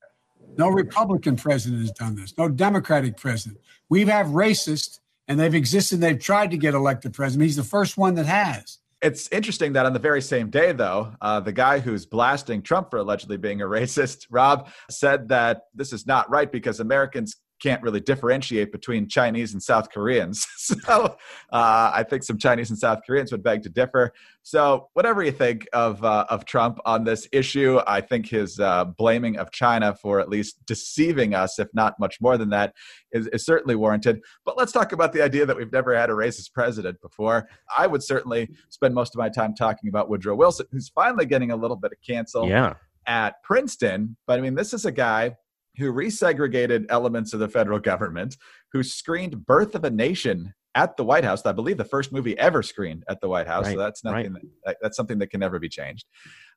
No 0.56 0.68
Republican 0.68 1.36
president 1.36 1.82
has 1.82 1.92
done 1.92 2.16
this. 2.16 2.36
No 2.36 2.48
Democratic 2.48 3.16
president. 3.16 3.60
We 3.88 4.00
have 4.00 4.08
had 4.08 4.26
racist, 4.26 5.00
and 5.28 5.38
they've 5.38 5.54
existed. 5.54 6.00
They've 6.00 6.18
tried 6.18 6.50
to 6.50 6.56
get 6.56 6.74
elected 6.74 7.12
president. 7.12 7.44
He's 7.44 7.56
the 7.56 7.62
first 7.62 7.96
one 7.96 8.14
that 8.14 8.26
has. 8.26 8.78
It's 9.00 9.28
interesting 9.30 9.74
that 9.74 9.86
on 9.86 9.92
the 9.92 10.00
very 10.00 10.20
same 10.20 10.50
day, 10.50 10.72
though, 10.72 11.12
uh, 11.20 11.38
the 11.38 11.52
guy 11.52 11.78
who's 11.78 12.04
blasting 12.04 12.62
Trump 12.62 12.90
for 12.90 12.98
allegedly 12.98 13.36
being 13.36 13.62
a 13.62 13.64
racist, 13.64 14.26
Rob, 14.30 14.68
said 14.90 15.28
that 15.28 15.62
this 15.74 15.92
is 15.92 16.06
not 16.06 16.28
right 16.28 16.50
because 16.50 16.80
Americans 16.80 17.36
can't 17.60 17.82
really 17.82 18.00
differentiate 18.00 18.72
between 18.72 19.08
Chinese 19.08 19.52
and 19.52 19.62
South 19.62 19.90
Koreans. 19.90 20.46
so 20.56 21.16
uh, 21.52 21.90
I 21.94 22.04
think 22.08 22.22
some 22.22 22.38
Chinese 22.38 22.70
and 22.70 22.78
South 22.78 23.00
Koreans 23.06 23.32
would 23.32 23.42
beg 23.42 23.62
to 23.62 23.68
differ. 23.68 24.12
So 24.42 24.88
whatever 24.94 25.22
you 25.22 25.32
think 25.32 25.66
of 25.72 26.02
uh, 26.04 26.24
of 26.30 26.44
Trump 26.44 26.78
on 26.86 27.04
this 27.04 27.28
issue, 27.32 27.80
I 27.86 28.00
think 28.00 28.28
his 28.28 28.58
uh, 28.58 28.84
blaming 28.84 29.36
of 29.36 29.50
China 29.50 29.94
for 29.94 30.20
at 30.20 30.28
least 30.28 30.64
deceiving 30.66 31.34
us, 31.34 31.58
if 31.58 31.68
not 31.74 31.98
much 32.00 32.20
more 32.20 32.38
than 32.38 32.50
that, 32.50 32.74
is, 33.12 33.26
is 33.28 33.44
certainly 33.44 33.74
warranted. 33.74 34.20
But 34.44 34.56
let's 34.56 34.72
talk 34.72 34.92
about 34.92 35.12
the 35.12 35.22
idea 35.22 35.44
that 35.46 35.56
we've 35.56 35.72
never 35.72 35.96
had 35.96 36.10
a 36.10 36.14
racist 36.14 36.52
president 36.52 37.00
before. 37.00 37.48
I 37.76 37.86
would 37.86 38.02
certainly 38.02 38.48
spend 38.70 38.94
most 38.94 39.14
of 39.14 39.18
my 39.18 39.28
time 39.28 39.54
talking 39.54 39.88
about 39.88 40.08
Woodrow 40.08 40.34
Wilson, 40.34 40.66
who's 40.72 40.88
finally 40.88 41.26
getting 41.26 41.50
a 41.50 41.56
little 41.56 41.76
bit 41.76 41.92
of 41.92 41.98
cancel. 42.06 42.48
Yeah. 42.48 42.74
At 43.06 43.42
Princeton, 43.42 44.18
but 44.26 44.38
I 44.38 44.42
mean, 44.42 44.54
this 44.54 44.74
is 44.74 44.84
a 44.84 44.92
guy 44.92 45.34
who 45.78 45.92
resegregated 45.92 46.86
elements 46.90 47.32
of 47.32 47.40
the 47.40 47.48
federal 47.48 47.78
government, 47.78 48.36
who 48.72 48.82
screened 48.82 49.46
Birth 49.46 49.74
of 49.74 49.84
a 49.84 49.90
Nation 49.90 50.52
at 50.74 50.96
the 50.96 51.04
White 51.04 51.24
House. 51.24 51.44
I 51.46 51.52
believe 51.52 51.76
the 51.76 51.84
first 51.84 52.12
movie 52.12 52.38
ever 52.38 52.62
screened 52.62 53.04
at 53.08 53.20
the 53.20 53.28
White 53.28 53.46
House. 53.46 53.64
Right, 53.66 53.72
so 53.72 53.78
that's 53.78 54.04
nothing 54.04 54.34
right. 54.34 54.42
that, 54.64 54.76
that's 54.82 54.96
something 54.96 55.18
that 55.18 55.28
can 55.28 55.40
never 55.40 55.58
be 55.58 55.68
changed. 55.68 56.06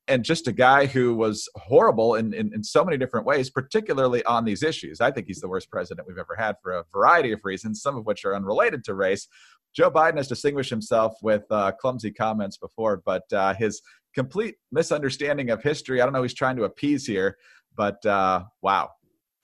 And 0.07 0.23
just 0.25 0.47
a 0.47 0.51
guy 0.51 0.87
who 0.87 1.15
was 1.15 1.47
horrible 1.55 2.15
in, 2.15 2.33
in, 2.33 2.51
in, 2.53 2.63
so 2.63 2.83
many 2.83 2.97
different 2.97 3.25
ways, 3.25 3.51
particularly 3.51 4.23
on 4.25 4.45
these 4.45 4.63
issues. 4.63 4.99
I 4.99 5.11
think 5.11 5.27
he's 5.27 5.39
the 5.39 5.47
worst 5.47 5.69
president 5.69 6.07
we've 6.07 6.17
ever 6.17 6.35
had 6.35 6.55
for 6.61 6.71
a 6.71 6.83
variety 6.91 7.31
of 7.31 7.41
reasons, 7.43 7.81
some 7.81 7.95
of 7.95 8.05
which 8.05 8.25
are 8.25 8.35
unrelated 8.35 8.83
to 8.85 8.95
race. 8.95 9.27
Joe 9.75 9.91
Biden 9.91 10.17
has 10.17 10.27
distinguished 10.27 10.71
himself 10.71 11.13
with 11.21 11.43
uh, 11.51 11.71
clumsy 11.73 12.11
comments 12.11 12.57
before, 12.57 13.01
but 13.05 13.31
uh, 13.31 13.53
his 13.53 13.81
complete 14.13 14.55
misunderstanding 14.71 15.51
of 15.51 15.61
history, 15.61 16.01
I 16.01 16.05
don't 16.05 16.13
know, 16.13 16.23
he's 16.23 16.33
trying 16.33 16.57
to 16.57 16.63
appease 16.63 17.05
here, 17.05 17.37
but 17.75 18.03
uh, 18.05 18.43
wow, 18.61 18.89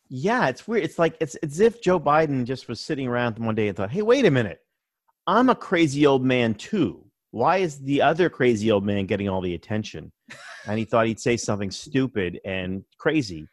yeah, 0.10 0.48
it's 0.48 0.68
weird. 0.68 0.84
It's 0.84 1.00
like 1.00 1.18
it's 1.20 1.36
as 1.36 1.60
if 1.60 1.82
Joe 1.82 2.00
Biden 2.00 2.46
just 2.46 2.68
was 2.68 2.80
sitting 2.80 3.08
around 3.08 3.40
one 3.40 3.56
day 3.56 3.68
and 3.68 3.78
thought, 3.78 3.92
"Hey, 3.92 4.02
wait 4.02 4.26
a 4.26 4.32
minute, 4.32 4.60
I'm 5.26 5.50
a 5.50 5.56
crazy 5.56 6.06
old 6.06 6.24
man 6.24 6.54
too. 6.56 7.04
Why 7.32 7.58
is 7.58 7.80
the 7.80 8.02
other 8.02 8.30
crazy 8.30 8.72
old 8.72 8.86
man 8.86 9.06
getting 9.06 9.30
all 9.30 9.42
the 9.42 9.54
attention?" 9.54 10.12
and 10.68 10.80
he 10.80 10.86
thought 10.86 11.08
he'd 11.08 11.20
say 11.20 11.38
something 11.38 11.72
stupid 11.72 12.40
and 12.46 12.84
crazy. 12.98 13.48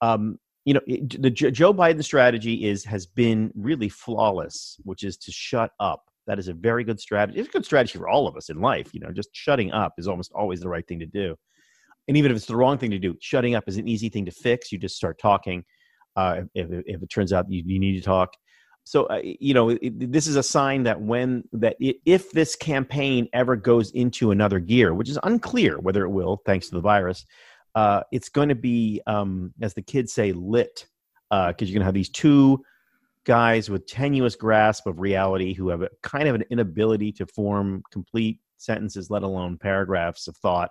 Um, 0.00 0.38
you 0.64 0.74
know, 0.74 0.80
it, 0.86 1.22
the 1.22 1.30
Joe 1.30 1.72
Biden 1.72 2.04
strategy 2.04 2.64
is 2.64 2.84
has 2.84 3.06
been 3.06 3.52
really 3.54 3.88
flawless, 3.88 4.78
which 4.84 5.04
is 5.04 5.16
to 5.18 5.32
shut 5.32 5.72
up. 5.80 6.04
That 6.26 6.38
is 6.40 6.48
a 6.48 6.54
very 6.54 6.82
good 6.82 6.98
strategy. 6.98 7.38
It's 7.38 7.48
a 7.48 7.52
good 7.52 7.64
strategy 7.64 7.98
for 7.98 8.08
all 8.08 8.26
of 8.26 8.36
us 8.36 8.48
in 8.48 8.60
life. 8.60 8.92
You 8.92 9.00
know, 9.00 9.12
just 9.12 9.30
shutting 9.32 9.70
up 9.72 9.94
is 9.98 10.08
almost 10.08 10.32
always 10.34 10.60
the 10.60 10.68
right 10.68 10.86
thing 10.86 10.98
to 10.98 11.06
do. 11.06 11.36
And 12.08 12.16
even 12.16 12.30
if 12.30 12.36
it's 12.36 12.46
the 12.46 12.56
wrong 12.56 12.78
thing 12.78 12.90
to 12.92 12.98
do, 12.98 13.16
shutting 13.20 13.54
up 13.54 13.64
is 13.66 13.76
an 13.76 13.88
easy 13.88 14.08
thing 14.08 14.24
to 14.26 14.30
fix. 14.30 14.70
You 14.70 14.78
just 14.78 14.96
start 14.96 15.18
talking 15.18 15.64
uh, 16.16 16.42
if, 16.54 16.68
if 16.86 17.02
it 17.02 17.10
turns 17.10 17.32
out 17.32 17.50
you, 17.50 17.62
you 17.64 17.78
need 17.78 17.94
to 17.94 18.00
talk. 18.00 18.34
So 18.84 19.04
uh, 19.06 19.20
you 19.22 19.52
know 19.52 19.70
it, 19.70 20.12
this 20.12 20.26
is 20.26 20.36
a 20.36 20.42
sign 20.42 20.84
that 20.84 21.00
when 21.00 21.44
that 21.52 21.76
if 21.80 22.30
this 22.30 22.54
campaign 22.54 23.28
ever 23.32 23.56
goes 23.56 23.90
into 23.90 24.30
another 24.30 24.60
gear, 24.60 24.94
which 24.94 25.08
is 25.08 25.18
unclear 25.24 25.78
whether 25.78 26.04
it 26.04 26.10
will, 26.10 26.40
thanks 26.46 26.68
to 26.68 26.76
the 26.76 26.80
virus, 26.80 27.24
uh, 27.74 28.02
it's 28.12 28.28
going 28.28 28.48
to 28.48 28.54
be, 28.54 29.02
um, 29.06 29.52
as 29.60 29.74
the 29.74 29.82
kids 29.82 30.12
say, 30.12 30.32
lit 30.32 30.86
because 31.30 31.50
uh, 31.50 31.54
you're 31.58 31.74
going 31.74 31.80
to 31.80 31.84
have 31.84 31.94
these 31.94 32.08
two 32.08 32.62
guys 33.24 33.68
with 33.68 33.86
tenuous 33.86 34.36
grasp 34.36 34.86
of 34.86 35.00
reality 35.00 35.52
who 35.52 35.68
have 35.68 35.82
a 35.82 35.90
kind 36.02 36.28
of 36.28 36.36
an 36.36 36.44
inability 36.50 37.10
to 37.10 37.26
form 37.26 37.82
complete 37.90 38.38
sentences, 38.56 39.10
let 39.10 39.24
alone 39.24 39.58
paragraphs 39.58 40.28
of 40.28 40.36
thought 40.36 40.70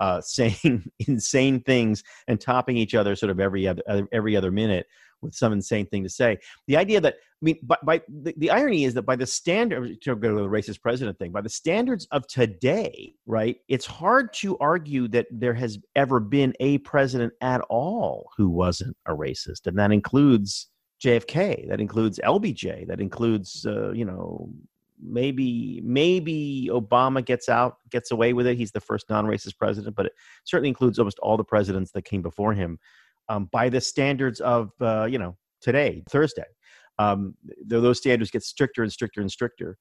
uh, 0.00 0.20
saying 0.20 0.90
insane 1.06 1.60
things 1.60 2.02
and 2.28 2.40
topping 2.40 2.76
each 2.76 2.94
other 2.94 3.16
sort 3.16 3.30
of 3.30 3.40
every 3.40 3.66
other 3.66 3.82
every 4.12 4.36
other 4.36 4.50
minute 4.50 4.86
with 5.22 5.34
some 5.34 5.52
insane 5.52 5.86
thing 5.86 6.02
to 6.02 6.08
say. 6.08 6.38
The 6.66 6.76
idea 6.76 7.00
that 7.00 7.14
I 7.14 7.44
mean, 7.44 7.58
by, 7.62 7.76
by 7.82 8.02
the, 8.08 8.34
the, 8.38 8.50
irony 8.50 8.84
is 8.84 8.94
that 8.94 9.02
by 9.02 9.16
the 9.16 9.26
standard 9.26 10.00
to 10.02 10.16
go 10.16 10.28
to 10.30 10.42
the 10.42 10.48
racist 10.48 10.80
president 10.80 11.18
thing, 11.18 11.32
by 11.32 11.42
the 11.42 11.50
standards 11.50 12.06
of 12.10 12.26
today, 12.26 13.14
right? 13.26 13.56
It's 13.68 13.84
hard 13.84 14.32
to 14.34 14.56
argue 14.58 15.06
that 15.08 15.26
there 15.30 15.52
has 15.52 15.78
ever 15.96 16.18
been 16.18 16.54
a 16.60 16.78
president 16.78 17.34
at 17.42 17.60
all 17.68 18.30
who 18.38 18.48
wasn't 18.48 18.96
a 19.06 19.12
racist, 19.12 19.66
and 19.66 19.78
that 19.78 19.92
includes 19.92 20.68
JFK, 21.04 21.68
that 21.68 21.80
includes 21.80 22.18
LBJ, 22.24 22.86
that 22.86 23.00
includes 23.00 23.66
uh, 23.66 23.92
you 23.92 24.06
know 24.06 24.48
maybe 25.02 25.80
maybe 25.84 26.68
Obama 26.72 27.24
gets 27.24 27.48
out 27.48 27.78
gets 27.90 28.10
away 28.10 28.32
with 28.32 28.46
it. 28.46 28.56
He's 28.56 28.72
the 28.72 28.80
first 28.80 29.08
non-racist 29.10 29.58
president, 29.58 29.96
but 29.96 30.06
it 30.06 30.12
certainly 30.44 30.68
includes 30.68 30.98
almost 30.98 31.18
all 31.20 31.36
the 31.36 31.44
presidents 31.44 31.92
that 31.92 32.02
came 32.02 32.22
before 32.22 32.52
him 32.52 32.78
um, 33.28 33.48
by 33.52 33.68
the 33.68 33.80
standards 33.80 34.40
of 34.40 34.72
uh, 34.80 35.04
you 35.04 35.18
know 35.18 35.36
today 35.60 36.02
Thursday. 36.08 36.44
Um, 36.98 37.34
those 37.66 37.98
standards 37.98 38.30
get 38.30 38.42
stricter 38.42 38.82
and 38.82 38.90
stricter 38.90 39.20
and 39.20 39.30
stricter, 39.30 39.76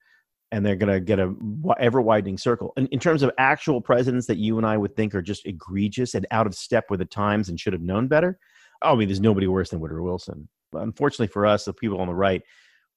and 0.52 0.66
they're 0.66 0.76
going 0.76 0.92
to 0.92 1.00
get 1.00 1.20
a 1.20 1.34
ever 1.80 2.02
widening 2.02 2.38
circle. 2.38 2.74
And 2.76 2.88
in 2.90 3.00
terms 3.00 3.24
of 3.24 3.32
actual 3.38 3.80
presidents 3.80 4.28
that 4.28 4.38
you 4.38 4.58
and 4.58 4.66
I 4.66 4.78
would 4.78 4.96
think 4.96 5.16
are 5.16 5.22
just 5.22 5.46
egregious 5.46 6.14
and 6.14 6.28
out 6.32 6.48
of 6.48 6.56
step 6.56 6.86
with 6.90 7.00
the 7.00 7.06
times 7.06 7.48
and 7.48 7.60
should 7.60 7.74
have 7.74 7.82
known 7.82 8.08
better, 8.08 8.38
oh, 8.82 8.94
I 8.94 8.96
mean, 8.96 9.08
there's 9.08 9.22
nobody 9.22 9.48
worse 9.48 9.70
than 9.70 9.80
Woodrow 9.80 10.04
Wilson. 10.04 10.50
Unfortunately 10.74 11.28
for 11.28 11.46
us, 11.46 11.66
the 11.66 11.74
people 11.74 12.02
on 12.02 12.08
the 12.08 12.14
right 12.14 12.42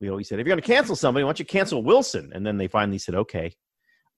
we 0.00 0.10
always 0.10 0.28
said, 0.28 0.38
if 0.38 0.46
you're 0.46 0.54
going 0.54 0.62
to 0.62 0.66
cancel 0.66 0.96
somebody, 0.96 1.24
why 1.24 1.28
don't 1.28 1.38
you 1.38 1.44
cancel 1.44 1.82
Wilson? 1.82 2.30
And 2.34 2.46
then 2.46 2.56
they 2.56 2.68
finally 2.68 2.98
said, 2.98 3.14
okay. 3.14 3.54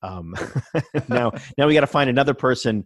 Um, 0.02 0.34
now, 1.08 1.32
now 1.56 1.66
we 1.66 1.74
got 1.74 1.80
to 1.80 1.86
find 1.86 2.10
another 2.10 2.34
person 2.34 2.84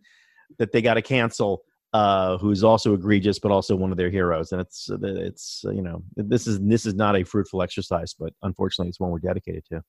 that 0.59 0.73
they 0.73 0.83
got 0.83 0.95
to 0.95 1.03
cancel 1.03 1.63
uh, 1.93 2.39
who's 2.39 2.65
also 2.65 2.95
egregious, 2.95 3.39
but 3.39 3.53
also 3.53 3.77
one 3.77 3.91
of 3.91 3.97
their 3.97 4.11
heroes. 4.11 4.53
And 4.53 4.61
it's, 4.61 4.91
it's, 5.03 5.65
you 5.65 5.83
know, 5.83 6.03
this 6.17 6.47
is, 6.47 6.61
this 6.61 6.87
is 6.87 6.95
not 6.95 7.17
a 7.17 7.25
fruitful 7.25 7.63
exercise, 7.63 8.15
but 8.19 8.33
unfortunately 8.43 8.89
it's 8.89 9.01
one 9.01 9.11
we're 9.11 9.19
dedicated 9.21 9.65
to. 9.67 9.83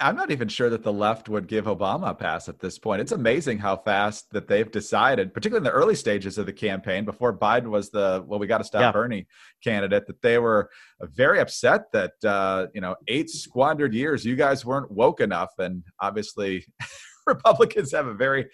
I'm 0.00 0.14
not 0.14 0.30
even 0.30 0.46
sure 0.46 0.70
that 0.70 0.84
the 0.84 0.92
left 0.92 1.28
would 1.28 1.48
give 1.48 1.64
Obama 1.64 2.10
a 2.10 2.14
pass 2.14 2.48
at 2.48 2.60
this 2.60 2.78
point. 2.78 3.00
It's 3.00 3.12
amazing 3.12 3.58
how 3.58 3.76
fast 3.76 4.30
that 4.30 4.46
they've 4.46 4.70
decided, 4.70 5.34
particularly 5.34 5.66
in 5.66 5.72
the 5.72 5.76
early 5.76 5.96
stages 5.96 6.38
of 6.38 6.46
the 6.46 6.52
campaign, 6.52 7.04
before 7.04 7.36
Biden 7.36 7.68
was 7.68 7.90
the 7.90 8.22
well, 8.26 8.38
we 8.38 8.46
got 8.46 8.58
to 8.58 8.64
stop 8.64 8.80
yeah. 8.80 8.92
Bernie 8.92 9.26
candidate, 9.62 10.06
that 10.06 10.22
they 10.22 10.38
were 10.38 10.70
very 11.00 11.40
upset 11.40 11.90
that 11.92 12.12
uh, 12.24 12.66
you 12.74 12.80
know 12.80 12.94
eight 13.08 13.28
squandered 13.28 13.92
years, 13.92 14.24
you 14.24 14.36
guys 14.36 14.64
weren't 14.64 14.90
woke 14.90 15.20
enough, 15.20 15.50
and 15.58 15.82
obviously 16.00 16.64
Republicans 17.26 17.90
have 17.92 18.06
a 18.06 18.14
very 18.14 18.46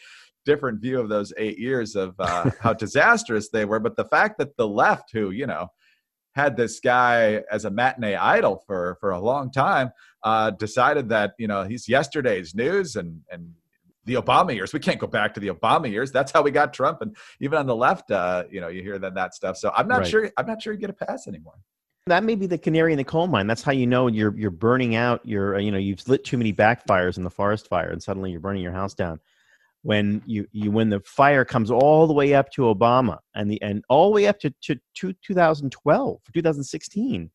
different 0.47 0.81
view 0.81 0.99
of 1.01 1.09
those 1.09 1.33
eight 1.37 1.59
years 1.59 1.95
of 1.95 2.15
uh, 2.19 2.51
how 2.61 2.73
disastrous 2.73 3.51
they 3.51 3.67
were. 3.67 3.81
But 3.81 3.97
the 3.97 4.07
fact 4.07 4.39
that 4.39 4.57
the 4.57 4.69
left, 4.69 5.11
who 5.13 5.31
you 5.31 5.47
know 5.47 5.69
had 6.35 6.57
this 6.57 6.81
guy 6.81 7.43
as 7.51 7.65
a 7.65 7.71
matinee 7.71 8.17
idol 8.17 8.63
for 8.67 8.97
for 9.01 9.11
a 9.11 9.21
long 9.21 9.53
time, 9.53 9.91
uh, 10.25 10.51
decided 10.51 11.09
that 11.11 11.35
you 11.39 11.47
know 11.47 11.63
he's 11.63 11.89
yesterday's 11.89 12.55
news 12.55 12.97
and 12.97 13.21
and 13.31 13.53
the 14.07 14.15
Obama 14.15 14.55
years. 14.55 14.73
We 14.73 14.81
can't 14.81 14.99
go 14.99 15.07
back 15.07 15.35
to 15.35 15.41
the 15.41 15.49
Obama 15.49 15.91
years. 15.91 16.13
That's 16.13 16.33
how 16.33 16.43
we 16.43 16.51
got 16.51 16.73
Trump. 16.73 17.01
And 17.01 17.17
even 17.41 17.59
on 17.59 17.67
the 17.67 17.77
left, 17.77 18.11
uh, 18.11 18.45
you 18.51 18.61
know, 18.61 18.69
you 18.69 18.83
hear 18.83 18.99
then 18.99 19.15
that 19.15 19.35
stuff. 19.35 19.57
So 19.57 19.73
I'm 19.75 19.89
not 19.89 20.01
right. 20.01 20.07
sure. 20.07 20.31
I'm 20.37 20.47
not 20.47 20.63
sure 20.63 20.73
you 20.73 20.79
get 20.79 20.91
a 20.91 20.95
pass 20.95 21.27
anymore. 21.27 21.55
That 22.07 22.23
may 22.23 22.35
be 22.35 22.47
the 22.47 22.59
canary 22.59 22.93
in 22.93 22.99
the 22.99 23.05
coal 23.05 23.27
mine. 23.27 23.47
That's 23.47 23.63
how 23.63 23.73
you 23.73 23.87
know 23.87 24.09
you're 24.09 24.37
you're 24.37 24.51
burning 24.51 24.95
out. 24.95 25.23
You're 25.25 25.59
you 25.59 25.73
know 25.73 25.79
you've 25.79 26.07
lit 26.07 26.25
too 26.25 26.37
many 26.37 26.53
backfires 26.53 27.17
in 27.17 27.25
the 27.25 27.31
forest 27.31 27.69
fire, 27.69 27.91
and 27.91 28.03
suddenly 28.03 28.31
you're 28.31 28.41
burning 28.41 28.63
your 28.63 28.73
house 28.73 28.95
down. 28.95 29.21
When 29.83 30.23
you 30.27 30.47
you 30.53 30.71
when 30.71 30.91
the 30.91 31.01
fire 31.01 31.45
comes 31.45 31.71
all 31.71 32.07
the 32.07 32.13
way 32.13 32.35
up 32.35 32.51
to 32.53 32.63
Obama 32.63 33.19
and 33.35 33.51
the 33.51 33.61
and 33.63 33.83
all 33.89 34.11
the 34.11 34.15
way 34.15 34.27
up 34.27 34.39
to 34.41 34.51
to, 34.65 34.77
to 34.97 35.15
2012 35.23 36.21
2016, 36.35 37.31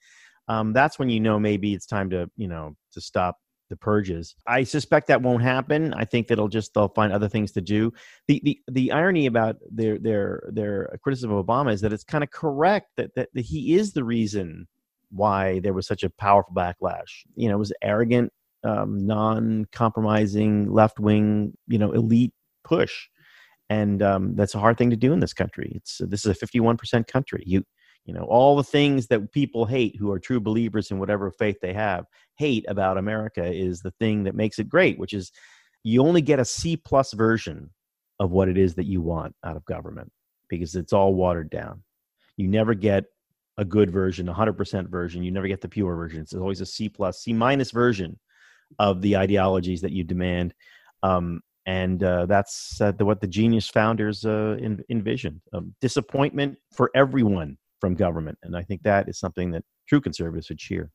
um, 0.50 0.74
that's 0.74 1.00
when 1.00 1.10
you 1.10 1.20
know 1.22 1.40
maybe 1.40 1.74
it's 1.74 1.86
time 1.86 2.10
to 2.10 2.30
you 2.36 2.48
know 2.48 2.76
to 2.92 3.00
stop 3.00 3.38
the 3.70 3.78
purges. 3.78 4.36
I 4.48 4.64
suspect 4.64 5.08
that 5.08 5.22
won't 5.22 5.44
happen. 5.44 5.94
I 5.94 6.04
think 6.04 6.28
that'll 6.28 6.48
just 6.48 6.74
they'll 6.74 6.90
find 6.90 7.14
other 7.14 7.30
things 7.30 7.52
to 7.54 7.62
do. 7.62 7.94
The 8.28 8.42
the 8.44 8.60
the 8.70 8.92
irony 8.92 9.28
about 9.28 9.58
their 9.72 10.00
their 10.00 10.50
their 10.52 10.98
criticism 11.04 11.32
of 11.32 11.46
Obama 11.46 11.72
is 11.72 11.82
that 11.82 11.94
it's 11.94 12.04
kind 12.04 12.24
of 12.24 12.32
correct 12.32 12.88
that, 12.98 13.14
that 13.16 13.30
that 13.34 13.46
he 13.46 13.76
is 13.76 13.94
the 13.94 14.04
reason 14.04 14.68
why 15.12 15.60
there 15.60 15.74
was 15.74 15.88
such 15.88 16.04
a 16.04 16.10
powerful 16.10 16.54
backlash. 16.54 17.26
You 17.36 17.50
know, 17.50 17.56
it 17.56 17.60
was 17.60 17.74
arrogant, 17.82 18.32
um, 18.64 19.06
non-compromising, 19.06 20.72
left-wing, 20.72 21.54
you 21.68 21.78
know, 21.78 21.92
elite 21.92 22.34
push, 22.64 23.08
and 23.70 24.02
um, 24.02 24.36
that's 24.36 24.56
a 24.56 24.60
hard 24.60 24.80
thing 24.80 24.90
to 24.90 24.96
do 24.96 25.14
in 25.14 25.20
this 25.20 25.34
country. 25.34 25.74
It's 25.76 26.02
this 26.08 26.26
is 26.26 26.32
a 26.32 26.36
fifty-one 26.36 26.78
percent 26.78 27.08
country. 27.08 27.44
You 27.46 27.64
you 28.06 28.14
know 28.14 28.24
all 28.24 28.56
the 28.56 28.64
things 28.64 29.08
that 29.08 29.32
people 29.32 29.66
hate 29.66 29.96
who 29.98 30.12
are 30.12 30.20
true 30.20 30.40
believers 30.40 30.92
in 30.92 31.00
whatever 31.00 31.32
faith 31.32 31.58
they 31.62 31.74
have 31.74 32.06
hate 32.38 32.66
about 32.68 32.98
america 32.98 33.46
is 33.46 33.82
the 33.82 33.92
thing 34.00 34.24
that 34.24 34.36
makes 34.36 34.60
it 34.60 34.70
great 34.70 34.98
which 34.98 35.14
is 35.14 35.32
you 35.84 36.02
only 36.02 36.22
get 36.22 36.40
a 36.40 36.46
c 36.46 36.76
plus 36.76 37.14
version 37.14 37.70
of 38.20 38.32
what 38.32 38.50
it 38.50 38.58
is 38.58 38.76
that 38.76 38.86
you 38.86 39.02
want 39.02 39.34
out 39.44 39.56
of 39.56 39.66
government 39.66 40.12
because 40.50 40.76
it's 40.76 40.94
all 40.94 41.14
watered 41.14 41.50
down. 41.50 41.84
You 42.38 42.48
never 42.48 42.74
get 42.74 43.06
a 43.58 43.66
good 43.66 43.92
version 43.92 44.28
100% 44.28 44.90
version. 44.90 45.24
You 45.24 45.32
never 45.32 45.48
get 45.48 45.62
the 45.62 45.70
pure 45.70 45.96
version. 45.96 46.22
It's 46.22 46.34
always 46.34 46.62
a 46.62 46.66
c 46.66 46.90
plus 46.90 47.22
c 47.22 47.34
minus 47.34 47.72
version 47.72 48.20
of 48.78 49.02
the 49.02 49.18
ideologies 49.18 49.82
that 49.82 49.92
you 49.92 50.04
demand. 50.04 50.54
Um, 51.04 51.42
and 51.66 52.04
uh, 52.04 52.26
that's 52.26 52.80
uh, 52.82 52.92
the, 52.94 53.06
what 53.06 53.22
the 53.22 53.28
genius 53.28 53.70
founders 53.70 54.26
uh, 54.26 54.58
envisioned 54.90 55.42
um, 55.54 55.76
disappointment 55.82 56.58
for 56.74 56.90
everyone 56.96 57.58
from 57.80 57.96
government. 57.96 58.38
And 58.44 58.56
I 58.56 58.64
think 58.64 58.84
that 58.84 59.10
is 59.10 59.20
something 59.20 59.52
that 59.52 59.64
true 59.88 60.02
conservatives 60.02 60.50
would 60.50 60.60
cheer. 60.60 60.92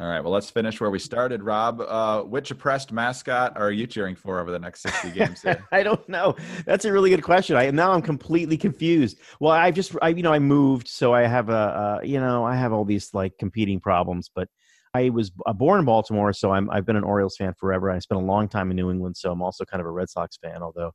All 0.00 0.06
right. 0.06 0.20
Well, 0.20 0.32
let's 0.32 0.48
finish 0.48 0.80
where 0.80 0.88
we 0.88 0.98
started, 0.98 1.42
Rob. 1.42 1.82
Uh, 1.82 2.22
which 2.22 2.50
oppressed 2.50 2.90
mascot 2.90 3.58
are 3.58 3.70
you 3.70 3.86
cheering 3.86 4.16
for 4.16 4.40
over 4.40 4.50
the 4.50 4.58
next 4.58 4.80
60 4.80 5.10
games? 5.10 5.44
I 5.72 5.82
don't 5.82 6.08
know. 6.08 6.36
That's 6.64 6.86
a 6.86 6.92
really 6.92 7.10
good 7.10 7.22
question. 7.22 7.54
I 7.56 7.70
now 7.70 7.92
I'm 7.92 8.00
completely 8.00 8.56
confused. 8.56 9.18
Well, 9.40 9.52
I've 9.52 9.74
just, 9.74 9.94
I, 10.00 10.08
you 10.08 10.22
know, 10.22 10.32
I 10.32 10.38
moved, 10.38 10.88
so 10.88 11.12
I 11.12 11.26
have 11.26 11.50
a, 11.50 11.52
uh, 11.52 12.00
you 12.02 12.18
know, 12.18 12.44
I 12.44 12.56
have 12.56 12.72
all 12.72 12.86
these 12.86 13.12
like 13.12 13.36
competing 13.38 13.78
problems. 13.78 14.30
But 14.34 14.48
I 14.94 15.10
was 15.10 15.32
uh, 15.44 15.52
born 15.52 15.80
in 15.80 15.84
Baltimore, 15.84 16.32
so 16.32 16.50
I'm, 16.50 16.70
I've 16.70 16.86
been 16.86 16.96
an 16.96 17.04
Orioles 17.04 17.36
fan 17.36 17.52
forever. 17.58 17.90
I 17.90 17.98
spent 17.98 18.22
a 18.22 18.24
long 18.24 18.48
time 18.48 18.70
in 18.70 18.76
New 18.76 18.90
England, 18.90 19.18
so 19.18 19.30
I'm 19.30 19.42
also 19.42 19.66
kind 19.66 19.82
of 19.82 19.86
a 19.86 19.90
Red 19.90 20.08
Sox 20.08 20.38
fan. 20.38 20.62
Although, 20.62 20.92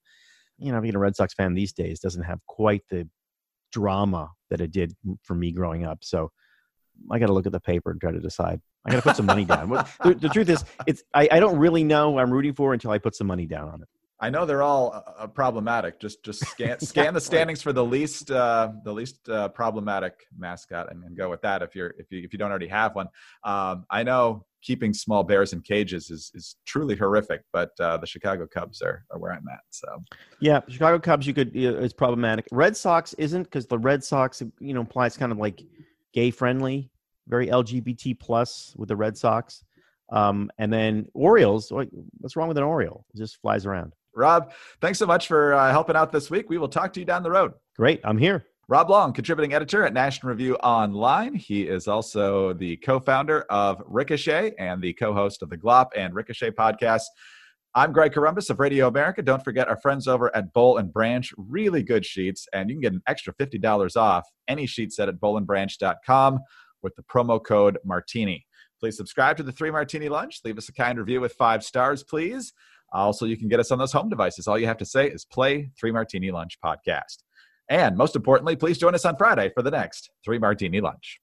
you 0.58 0.72
know, 0.72 0.82
being 0.82 0.96
a 0.96 1.00
Red 1.00 1.16
Sox 1.16 1.36
fan 1.36 1.54
these 1.54 1.74
days 1.74 2.00
doesn't 2.00 2.24
have 2.24 2.40
quite 2.48 2.82
the 2.90 3.08
drama 3.76 4.32
that 4.50 4.62
it 4.62 4.72
did 4.72 4.96
for 5.22 5.36
me 5.36 5.52
growing 5.52 5.84
up. 5.86 6.00
So 6.02 6.32
I 7.12 7.20
got 7.20 7.28
to 7.28 7.34
look 7.34 7.46
at 7.46 7.52
the 7.52 7.60
paper 7.60 7.92
and 7.92 8.00
try 8.00 8.12
to 8.12 8.22
decide. 8.22 8.62
I 8.86 8.92
got 8.92 8.98
to 8.98 9.02
put 9.02 9.18
some 9.18 9.26
money 9.26 9.44
down. 9.44 9.70
The, 9.70 10.16
the, 10.18 10.30
truth 10.30 10.48
is, 10.48 10.64
it's 10.88 11.04
I, 11.14 11.28
I 11.30 11.40
don't 11.40 11.58
really 11.58 11.84
know 11.84 12.18
I'm 12.18 12.32
rooting 12.32 12.54
for 12.54 12.74
until 12.74 12.92
I 12.92 13.00
put 13.00 13.16
some 13.16 13.28
money 13.28 13.46
down 13.46 13.68
on 13.68 13.82
it. 13.82 13.90
I 14.20 14.30
know 14.30 14.46
they're 14.46 14.64
all 14.64 14.94
uh, 14.94 15.24
uh 15.24 15.28
problematic. 15.28 16.00
Just 16.00 16.24
just 16.24 16.46
scan 16.46 16.80
scan 16.92 17.14
the 17.14 17.22
standings 17.22 17.62
for 17.62 17.74
the 17.74 17.84
least 17.84 18.32
uh, 18.32 18.72
the 18.84 18.92
least 18.92 19.28
uh, 19.30 19.50
problematic 19.50 20.26
mascot 20.38 20.92
and, 20.92 21.04
and, 21.04 21.18
go 21.18 21.30
with 21.30 21.42
that 21.42 21.62
if 21.62 21.76
you're 21.76 21.94
if 21.98 22.12
you 22.12 22.22
if 22.24 22.32
you 22.32 22.40
don't 22.40 22.50
already 22.50 22.68
have 22.68 22.96
one. 22.96 23.08
Um, 23.44 23.86
I 23.90 24.04
know 24.04 24.46
keeping 24.62 24.94
small 24.94 25.24
bears 25.24 25.54
in 25.54 25.62
cages 25.62 26.10
is 26.10 26.32
is 26.34 26.56
truly 26.66 26.96
horrific, 26.96 27.42
but 27.52 27.72
uh, 27.80 27.98
the 27.98 28.08
Chicago 28.08 28.48
Cubs 28.48 28.82
are, 28.82 29.06
are 29.12 29.20
where 29.20 29.34
I'm 29.34 29.48
at. 29.52 29.60
So 29.70 29.88
yeah, 30.40 30.62
Chicago 30.68 30.98
Cubs 31.00 31.28
you 31.28 31.34
could 31.34 31.56
it's 31.56 31.94
problematic. 31.94 32.48
Red 32.52 32.78
Sox 32.78 33.14
isn't 33.16 33.44
because 33.44 33.68
the 33.68 33.80
Red 33.80 34.04
Sox 34.04 34.42
you 34.60 34.74
know 34.74 34.82
implies 34.82 35.18
kind 35.18 35.32
of 35.32 35.38
like 35.38 35.62
gay 36.14 36.32
friendly, 36.32 36.90
very 37.28 37.48
LGBT 37.48 38.18
plus 38.18 38.74
with 38.78 38.88
the 38.88 38.96
Red 38.96 39.18
Sox. 39.18 39.64
Um, 40.12 40.52
and 40.60 40.72
then 40.72 41.08
Orioles, 41.14 41.72
what's 41.72 42.36
wrong 42.36 42.48
with 42.48 42.58
an 42.58 42.64
Oriole? 42.64 43.06
It 43.14 43.18
just 43.18 43.42
flies 43.42 43.66
around. 43.66 43.94
Rob, 44.16 44.52
thanks 44.82 45.00
so 45.00 45.06
much 45.06 45.28
for 45.28 45.54
uh, 45.54 45.72
helping 45.72 45.96
out 45.96 46.12
this 46.12 46.30
week. 46.30 46.50
We 46.50 46.58
will 46.58 46.70
talk 46.70 46.94
to 46.94 47.00
you 47.00 47.06
down 47.06 47.24
the 47.24 47.32
road. 47.32 47.54
Great. 47.76 48.02
I'm 48.04 48.18
here. 48.18 48.46
Rob 48.68 48.90
Long, 48.90 49.14
contributing 49.14 49.54
editor 49.54 49.86
at 49.86 49.94
National 49.94 50.32
Review 50.32 50.56
Online. 50.56 51.36
He 51.36 51.64
is 51.64 51.88
also 51.88 52.54
the 52.54 52.78
co 52.78 53.00
founder 53.00 53.42
of 53.52 53.82
Ricochet 53.86 54.54
and 54.58 54.82
the 54.82 54.94
co 54.94 55.14
host 55.14 55.44
of 55.44 55.52
the 55.52 55.58
Glop 55.58 55.90
and 55.96 56.16
Ricochet 56.16 56.52
podcasts. 56.52 57.06
I'm 57.76 57.92
Greg 57.92 58.14
Corombos 58.14 58.50
of 58.50 58.60
Radio 58.60 58.88
America. 58.88 59.22
Don't 59.22 59.44
forget 59.44 59.68
our 59.68 59.80
friends 59.82 60.08
over 60.08 60.36
at 60.36 60.54
Boll 60.54 60.78
and 60.78 60.92
Branch, 60.92 61.30
really 61.38 61.84
good 61.84 62.06
sheets, 62.06 62.48
and 62.54 62.70
you 62.70 62.76
can 62.78 62.82
get 62.82 62.94
an 62.94 63.02
extra 63.06 63.34
$50 63.36 63.98
off 63.98 64.26
any 64.48 64.66
sheet 64.66 64.94
set 64.94 65.10
at 65.10 65.20
bollandbranch.com 65.20 66.40
with 66.82 66.96
the 66.96 67.04
promo 67.04 67.44
code 67.44 67.78
Martini. 67.84 68.48
Please 68.80 68.98
subscribe 68.98 69.38
to 69.38 69.44
the 69.44 69.52
Three 69.52 69.72
Martini 69.72 70.10
Lunch. 70.10 70.40
Leave 70.46 70.58
us 70.58 70.70
a 70.70 70.74
kind 70.74 70.98
review 70.98 71.20
with 71.22 71.34
five 71.34 71.64
stars, 71.64 72.02
please. 72.02 72.54
Also, 72.94 73.26
you 73.26 73.38
can 73.38 73.50
get 73.50 73.60
us 73.60 73.72
on 73.72 73.80
those 73.80 73.92
home 73.92 74.10
devices. 74.10 74.48
All 74.48 74.58
you 74.58 74.68
have 74.68 74.78
to 74.78 74.86
say 74.86 75.10
is 75.10 75.26
play 75.26 75.70
Three 75.80 75.92
Martini 75.92 76.32
Lunch 76.32 76.58
podcast. 76.64 77.24
And 77.70 77.98
most 77.98 78.16
importantly, 78.16 78.56
please 78.56 78.78
join 78.78 78.96
us 78.96 79.06
on 79.06 79.18
Friday 79.18 79.52
for 79.54 79.64
the 79.64 79.72
next 79.72 80.12
Three 80.24 80.40
Martini 80.40 80.82
Lunch. 80.82 81.20